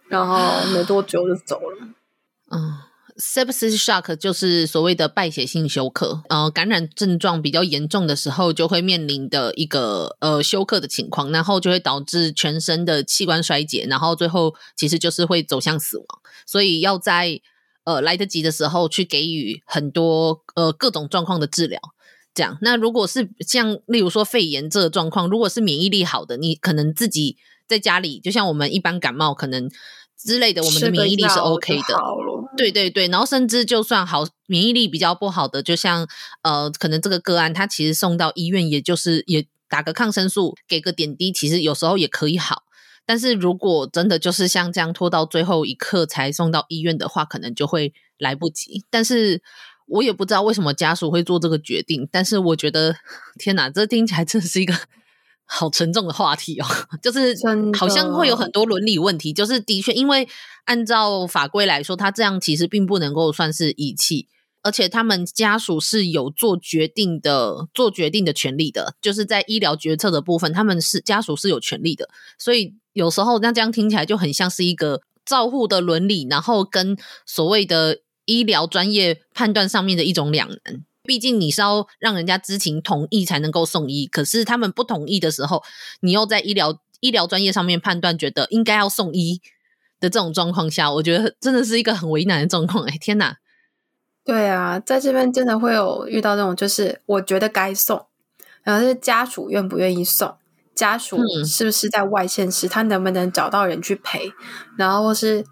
[0.06, 1.88] 然后没多久就走了。
[2.52, 2.78] 嗯
[3.18, 16.06] ，sepsis shock 就是所谓的败血性休克，呃，感染症状比较严重的时候，就会面临的一个呃休克的情况，然后就会导致全身的器官衰竭，然后最后其实就是会走向死亡。
[16.46, 17.40] 所以要在
[17.82, 21.80] 呃来得及的时候去给予很多呃各种状况的治疗。
[22.36, 29.70] 这样，那如果是像例如说肺炎这个状况，如果是免疫力好的，你可能自己在家里，就像我们一般感冒可能
[30.18, 31.98] 之类的，我们的免疫力是 OK 的。
[32.58, 36.06] 对对对，然后甚至就算好免疫力比较不好的，就像
[36.42, 42.64] 呃，可能这个个案他其实送到医院，也就是也打个抗生素，给个点滴，其实有时候也可以好。
[43.06, 48.84] 但是如果真的就是像这样拖到最后一刻才送到医院的话，可能就会来不及。
[48.90, 49.42] 但是。
[49.86, 52.96] 我也不知道为什么家属会做这个决定，但是我觉得，
[53.38, 54.74] 天哪，这听起来真是一个
[55.46, 56.66] 好沉重的话题哦。
[57.00, 57.36] 就是
[57.78, 59.32] 好像会有很多伦理问题。
[59.32, 60.28] 就是的确，因为
[60.64, 64.26] 按照法规来说，他这样其实并不能够算是遗弃，
[64.62, 68.96] 而且他们家属是有做决定的、做决定的权利的。
[69.00, 72.08] 就是在医疗决策的部分，他们是家属是有权利的。
[72.36, 78.00] 所以有时候那这样听起来就很像是一个照护的伦理，然后跟所谓的。
[78.26, 85.62] 医疗专业判断上面的一种两难，毕竟你是要让人家知情同意才能够送医，可是他们不同意的时候，
[86.00, 89.40] 你又在医疗医疗专业上面判断觉得应该要送医
[90.00, 92.84] 的这种状况下，我觉得真的是一个很为难的状况。
[92.84, 93.36] 哎，天哪！
[94.24, 98.06] 对啊，在这边真的会有遇到那种，就是我觉得该送，
[98.64, 100.34] 然后是家属愿不愿意送，
[100.74, 104.32] 家属是不是在外县市，他能不能找到人去陪，
[104.76, 105.46] 然后是。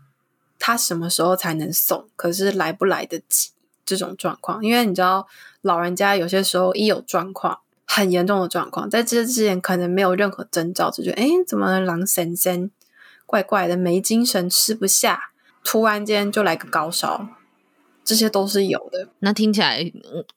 [0.67, 2.09] 他什么时候才能送？
[2.17, 3.51] 可是来不来得及
[3.85, 5.27] 这种状况，因为你知道，
[5.61, 12.71] 老人家有些时候一有状况，很严重的状况，在这之前可能没有任何征兆，就觉得诶，怎么狼神神
[13.27, 17.29] 怪怪的，没精神，吃不下，突然间就来个高烧，
[18.05, 19.09] 这些都是有的。
[19.21, 19.83] 那听起来，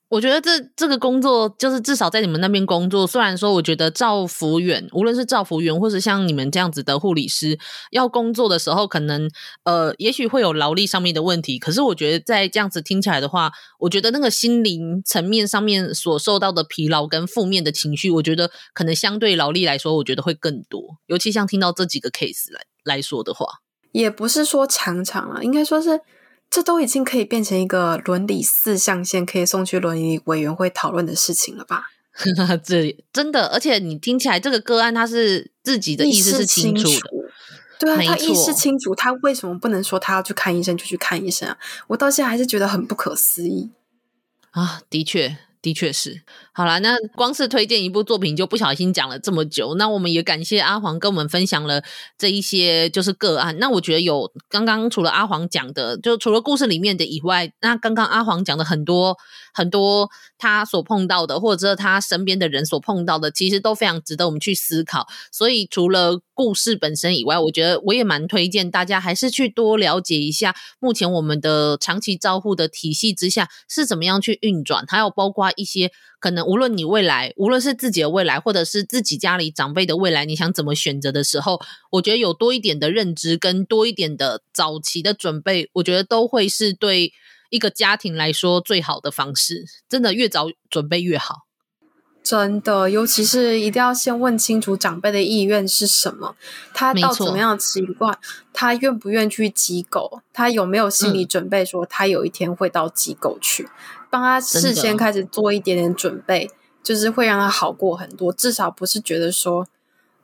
[0.07, 3.05] 我觉得这这个工作就是至少在你们那边工作。
[3.05, 7.59] 虽然说，我觉得照服员，无论是照服员，或是像你们这样子的护理师，
[7.91, 9.29] 要工作的时候，可能
[9.63, 11.59] 呃，也许会有劳力上面的问题。
[11.59, 20.97] 可是，我觉得在这样子听起来的话，我觉得那个心灵层面上面所受到的疲劳跟负面的情绪，我觉得可能相对劳力来说，我觉得会更多。
[21.07, 23.45] 尤其像听到这几个 case 来来说的话，
[23.91, 25.99] 也不是说常常啊，应该说是。
[26.49, 31.87] 这都已经可以变成一个伦理四象限，可以送去伦理委员会讨论的事情了吧？
[32.63, 37.07] 这真的，而且你听起来这个个案，他是自己的意识是清楚的，楚
[37.79, 41.57] 对啊，他意识清楚，他为什么不能说他要去看医生就去看医生啊？
[41.87, 43.69] 我到现在还是觉得很不可思议
[44.51, 44.81] 啊！
[44.89, 45.37] 的确。
[45.59, 46.21] 的确是，
[46.57, 51.83] 好啦，那光是推荐一部作品就不小心讲了这么久，那我们也感谢阿黄跟我们分享了
[52.17, 53.55] 这一些就是个案。
[53.59, 59.15] 那我觉得有刚刚除了阿黄讲的，就除了故事里面的以外，那刚刚阿黄讲的很多
[59.53, 65.05] 很多他所碰到的，或者他身边的人所碰到的，其实都非常值得我们去思考。
[65.31, 81.61] 所以除了故事本身以外，我觉得我也蛮推荐大家还是去多了解一下目前我们的长期照护的体系之下是怎么样去运转，还有包括一些可能无论你未来，无论是自己的未来，或者是自己家里长辈的未来，你想怎么选择的时候，
[81.91, 87.13] 我觉得有多一点的认知跟多一点的早期的准备，我觉得都会是对
[87.49, 89.65] 一个家庭来说最好的方式。
[89.87, 91.45] 真的越早准备越好。
[92.23, 96.35] 真的，尤其是一定要先问清楚长辈的意愿是什么，
[96.73, 98.19] 他到怎么样的习惯，
[98.51, 103.69] 他愿不愿去机构，他有没有心理准备，说他有一天会到机构去，嗯、
[104.09, 106.49] 帮他事先开始做一点点准备，
[106.83, 108.31] 就是会让他好过很多。
[108.31, 109.65] 至少不是觉得说，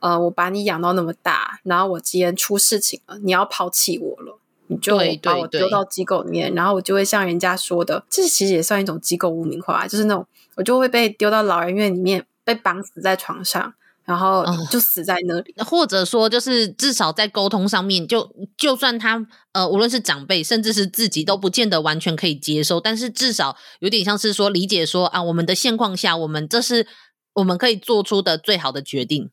[0.00, 10.26] 呃，我把你养到那么大，然后我今天出事情了，你要抛弃我了，你就把我丢到机构里面，对对对，然后我就会像人家说的，这其实也算一种机构污名化，就是那种。
[10.56, 13.74] 我就会被丢到老人院里面，被绑死在床上，
[14.04, 15.54] 然后就死在那里。
[15.58, 22.80] 哦、或者说，就是至少在沟通上面，就就算他呃，无论是长辈，甚至是自己，都不见得完全可以接受。
[22.80, 26.86] 但是至少有点像是说理解说啊，我们的现况下，我们这是
[27.34, 29.30] 我们可以做出的最好的决定。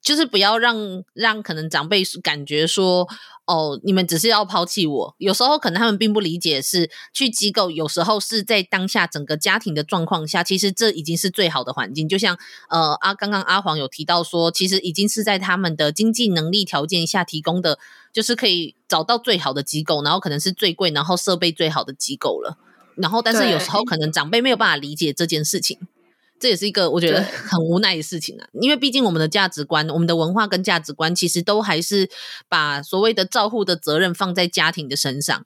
[0.00, 3.06] 就是不要让让可能长辈感觉说
[3.46, 5.14] 哦，你们只是要抛弃我。
[5.18, 12.08] 有时候可能他们并不理解，是去机构，有时候是在当下整个家庭的状况下，其实这已经是最好的环境。
[12.08, 12.38] 就像
[12.70, 17.78] 呃阿刚刚阿黄有提到说，其实已经是在他们的经济能力条件下提供的，
[18.12, 22.56] 就是可以找到最好的机构，然后可能是最贵，然后设备最好的机构了。
[22.96, 25.78] 然后但是有时候可能长辈没有办法理解这件事情。
[26.40, 32.08] 这也是一个我觉得很无奈的事情啊，因为毕竟我们的价值观、我们的文化跟价值观，其实都还是
[32.48, 35.44] 把所谓的照护的责任放在家庭的身上。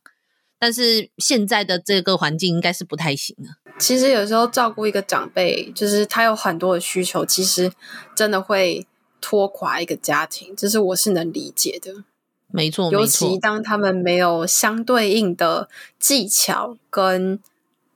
[0.58, 3.56] 但是现在的这个环境应该是不太行了。
[3.78, 7.72] 其实有时候照顾一个长辈，就是他有很多的需求，其实
[8.14, 8.86] 真的会
[9.20, 12.04] 拖垮一个家庭，这是我是能理解的。
[12.52, 15.68] 没错，尤其当他们没有相对应的
[15.98, 17.40] 技巧跟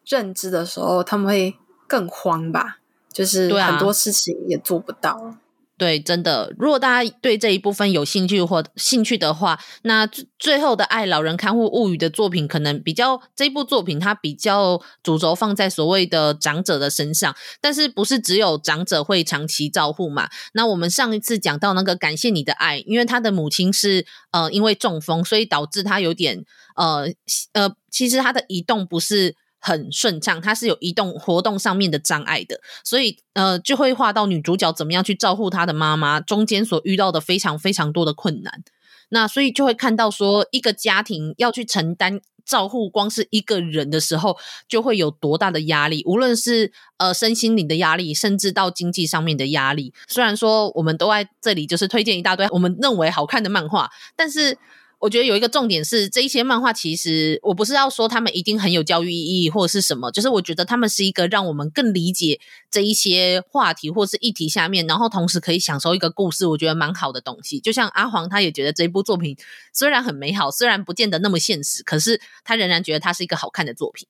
[0.04, 1.54] 认知的时候，他们会
[1.86, 2.78] 更慌吧。
[3.16, 5.36] 就是很多事情也做不到。
[5.78, 6.54] 对真的。
[6.58, 10.08] 如果大家对这一部分有兴趣或兴趣的话，那
[10.38, 20.30] 最后的《爱老人看护物语》的作品，可能比较这部作品它比较主轴放在所谓的长者的身上，但是不是只有长者会长期照护嘛？
[20.54, 26.42] 那我们上一次讲到那个感谢你的爱，因为他的母亲是呃因为中风，所以导致他有点
[26.74, 27.06] 呃
[27.52, 29.36] 呃，其实他的移动不是。
[29.58, 38.62] 很顺畅，他是有移动活动上面的障碍的，所以呃就会画到女主角怎么样去照顾她的妈妈，中间所遇到的非常非常多的困难。
[39.08, 44.36] 那所以就会看到说，一个家庭要去承担照顾光是一个人的时候，
[44.68, 49.92] 就会有多大的压力，无论是呃身心灵的压力，甚至到经济上面的压力。
[50.06, 54.58] 虽然说我们都在这里就是推荐一大堆我们认为好看的漫画，但是。
[55.06, 62.40] 我觉得有一个重点是，这一些漫画其实我不是要说他们一定很有教育意义或者是什么，就是我觉得他们是一个让我们更理解
[62.72, 67.60] 这一些话题或是议题下面，然后同时可以享受一个故事，我觉得蛮好的东西。
[67.60, 69.36] 就像阿黄他也觉得这一部作品
[69.72, 74.08] 虽然很美好，虽然不见得那么现实，可是他仍然觉得它是一个好看的作品。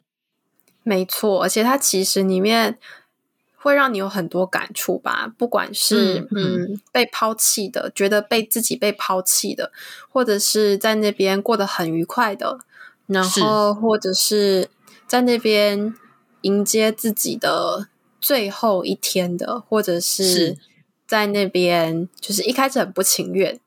[0.83, 2.79] 没错，而且它其实里面。
[3.59, 9.73] 会让你有很多感触吧，不管是嗯，嗯被抛弃的，觉得被自己被抛弃的，
[10.09, 12.59] 或者是在那边过得很愉快的，
[13.07, 14.69] 然后或者是
[15.07, 15.95] 在那边
[16.43, 17.89] 迎接自己的
[18.21, 20.57] 最后一天的，或者是
[21.07, 23.59] 在那边就是一开始很不情愿，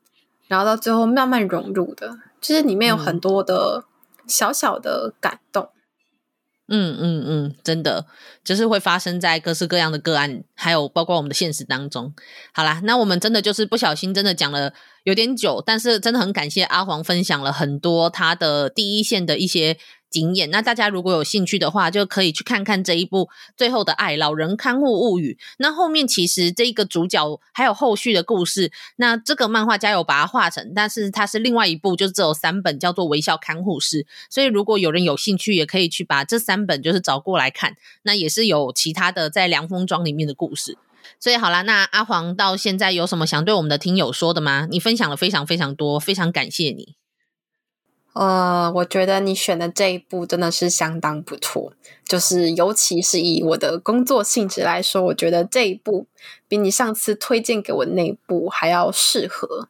[0.48, 3.84] 然后到最后慢慢融入的，就是里面有很多的
[4.26, 5.64] 小小的感动。
[5.64, 5.79] 嗯
[6.70, 8.06] 嗯嗯嗯，真的
[8.42, 12.14] 就是会发生在各式各样的个案，还有包括我们的现实当中。
[12.54, 14.72] 好啦，那我们真的就是不小心，真的讲了
[15.04, 19.76] 有点久，但是真的很感谢阿黄分享了很多他的第一线的一些。
[20.10, 25.38] 经验，那大家如果有兴趣的话，就可以去看看这一部《最后的爱：老人看护物语》。
[25.58, 28.72] 那后面其实这一个主角还有后续的故事。
[28.96, 34.02] 那这个漫画家有把它画成，但是它是另外一部，就是只有三本，叫做《微笑看护师》。
[34.28, 37.76] 所以如果有人有兴趣，也可以去把这三本就是找过来看。
[38.02, 40.76] 那也是有其他的在凉风庄里面的故事。
[41.18, 44.66] 所以好啦，那阿黄到现在有什么想对我们的听友说的吗？
[44.70, 46.99] 你分享了非常非常多，非常感谢你。
[48.12, 51.72] 呃，我觉得你选的这一部真的是相当不错，
[52.04, 56.06] 就是尤其是以我的工作性质来说，我觉得这一部
[56.48, 59.68] 比你上次推荐给我那一部还要适合。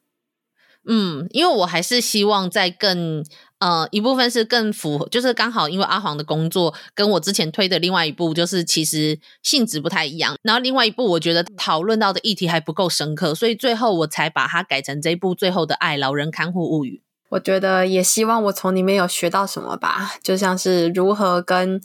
[0.87, 3.23] 嗯，因为我还是希望在更
[3.59, 17.03] 呃一部分是更符合，就是刚好因为阿黄的工作跟我之前推的另外一部就是其实性质不太一样，然后另外一部我觉得讨论到的议题还不够深刻，所以最后我才把它改成这一部《最后的爱：老人看护物语》。
[17.31, 21.81] 我觉得也希望我从里面有学到什么吧，就像是如何跟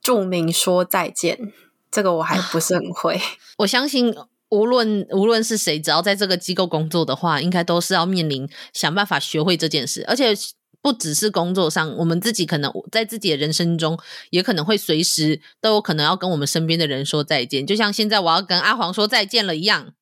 [0.00, 1.52] 著名说再见，
[1.90, 3.20] 这个我还不是很会。
[3.58, 4.14] 我相信
[4.50, 10.04] 无论无论是谁，只要在这个机构工作的话，应该都是要面临想办法学会这件事。
[10.06, 10.32] 而且
[10.80, 13.98] 不只是工作上，我们自己可能在自己的人生中，
[14.30, 17.66] 也可能会随时都有可能要跟我们身边的人说再见。
[17.66, 19.94] 就像现在我要跟阿黄说再见了一样。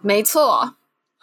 [0.00, 0.76] 没错，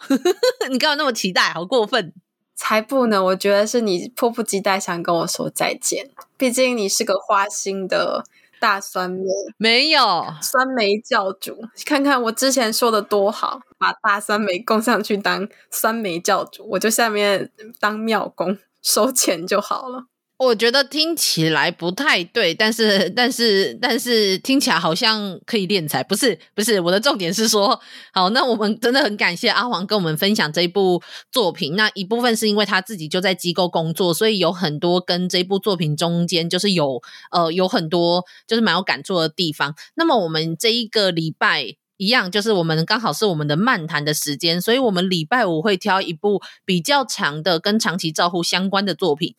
[0.70, 1.52] 你干嘛那么期待？
[1.54, 2.12] 好过分！
[2.56, 3.22] 才不呢！
[3.22, 6.10] 我觉得是你迫不及待想跟我说再见。
[6.38, 8.24] 毕竟你是个花心的
[8.58, 9.22] 大酸梅，
[9.58, 11.58] 没有酸梅教主。
[11.84, 20.06] 看看我之前说的多好，把大酸梅供上去当酸梅教主，我就下面当庙公收钱就好了。
[20.38, 26.78] 我觉得听起来不太对，但是但是但是听起来好像可以敛财，不是不是。
[26.78, 27.80] 我的重点是说，
[28.12, 31.74] 好，那我们真的很感谢阿黄跟我们分享这一部作品。
[31.74, 39.74] 那一部分是因为他自己就在机构工作，所以有很多跟这部作品中间就是有呃有很多就是蛮有感触的地方。
[39.94, 49.34] 那么我们这一个礼拜一样，就是我们刚好是我们的漫谈的时间，所以我们礼拜五会挑一部比较长的跟长期照护相关的作品。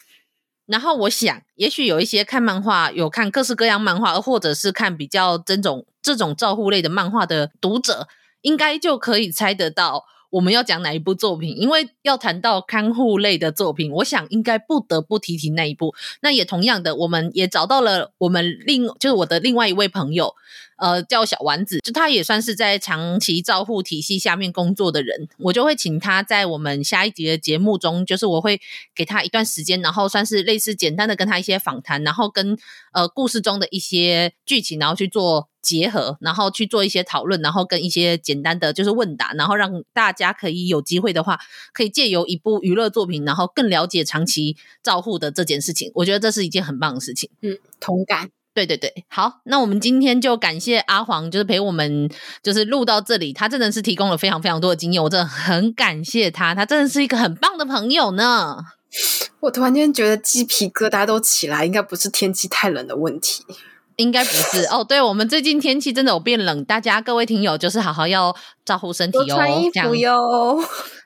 [0.67, 8.07] 然后我想，也许有一些看漫画、有看各式各样漫画，或者是看比较这种这种照护类的漫画的读者，
[8.41, 11.57] 应该就可以猜得到我们要讲哪一部作品。
[11.57, 15.93] 因为要谈到看护类的作品，我想应该不得不提提那一部。
[16.21, 20.33] 那也同样的，我们也找到了我们另就是我的另外一位朋友。
[20.79, 28.61] 呃，叫小丸子，就他也算是在长期照护体系下面工作的人，我就会请他在我们下一集的节目中，就是我会
[28.93, 32.55] 给他一段时间，然后算是类似简单的跟他一些访谈，然后跟
[32.93, 41.37] 呃故事中的一些剧情，然后去做结合，然后去做一些讨论，然后跟一些简单的就是问答，然后让大家可以有机会的话，
[41.73, 45.91] 可以借由一部娱乐作品，然后更了解长期照护的这件事情。
[45.95, 47.29] 我觉得这是一件很棒的事情。
[47.41, 48.29] 嗯，同感。
[48.53, 52.09] 对对对，好，那我们今天就感谢阿黄，就是陪我们，
[52.41, 53.31] 就是录到这里。
[53.31, 58.57] 他真的是提供了非常非常多的经验，我真的很感谢他，他真的是一个很棒的朋友呢。
[59.41, 63.43] 我突然间觉得鸡皮疙瘩都起来，应该不是天气太冷的问题。
[63.97, 70.17] 应该不是 哦，对，我们最近天气真的有变冷，大家各位听友就是好好要照顾身体哦，穿衣服哟。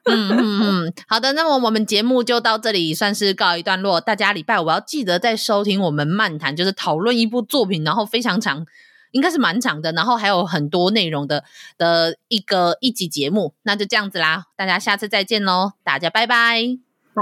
[0.05, 4.01] 嗯嗯嗯，好的，那么我们节目就到这里算是告一段落。
[4.01, 8.65] 大家礼拜五要记得再收听我们漫谈，就是讨论一部作品，然后非常长，
[9.11, 11.43] 应该是蛮长的，然后还有很多内容的
[11.77, 13.53] 的一个一集节目。
[13.61, 16.77] 那就这样子啦，大家下次再见喽，大家拜拜，
[17.13, 17.21] 拜。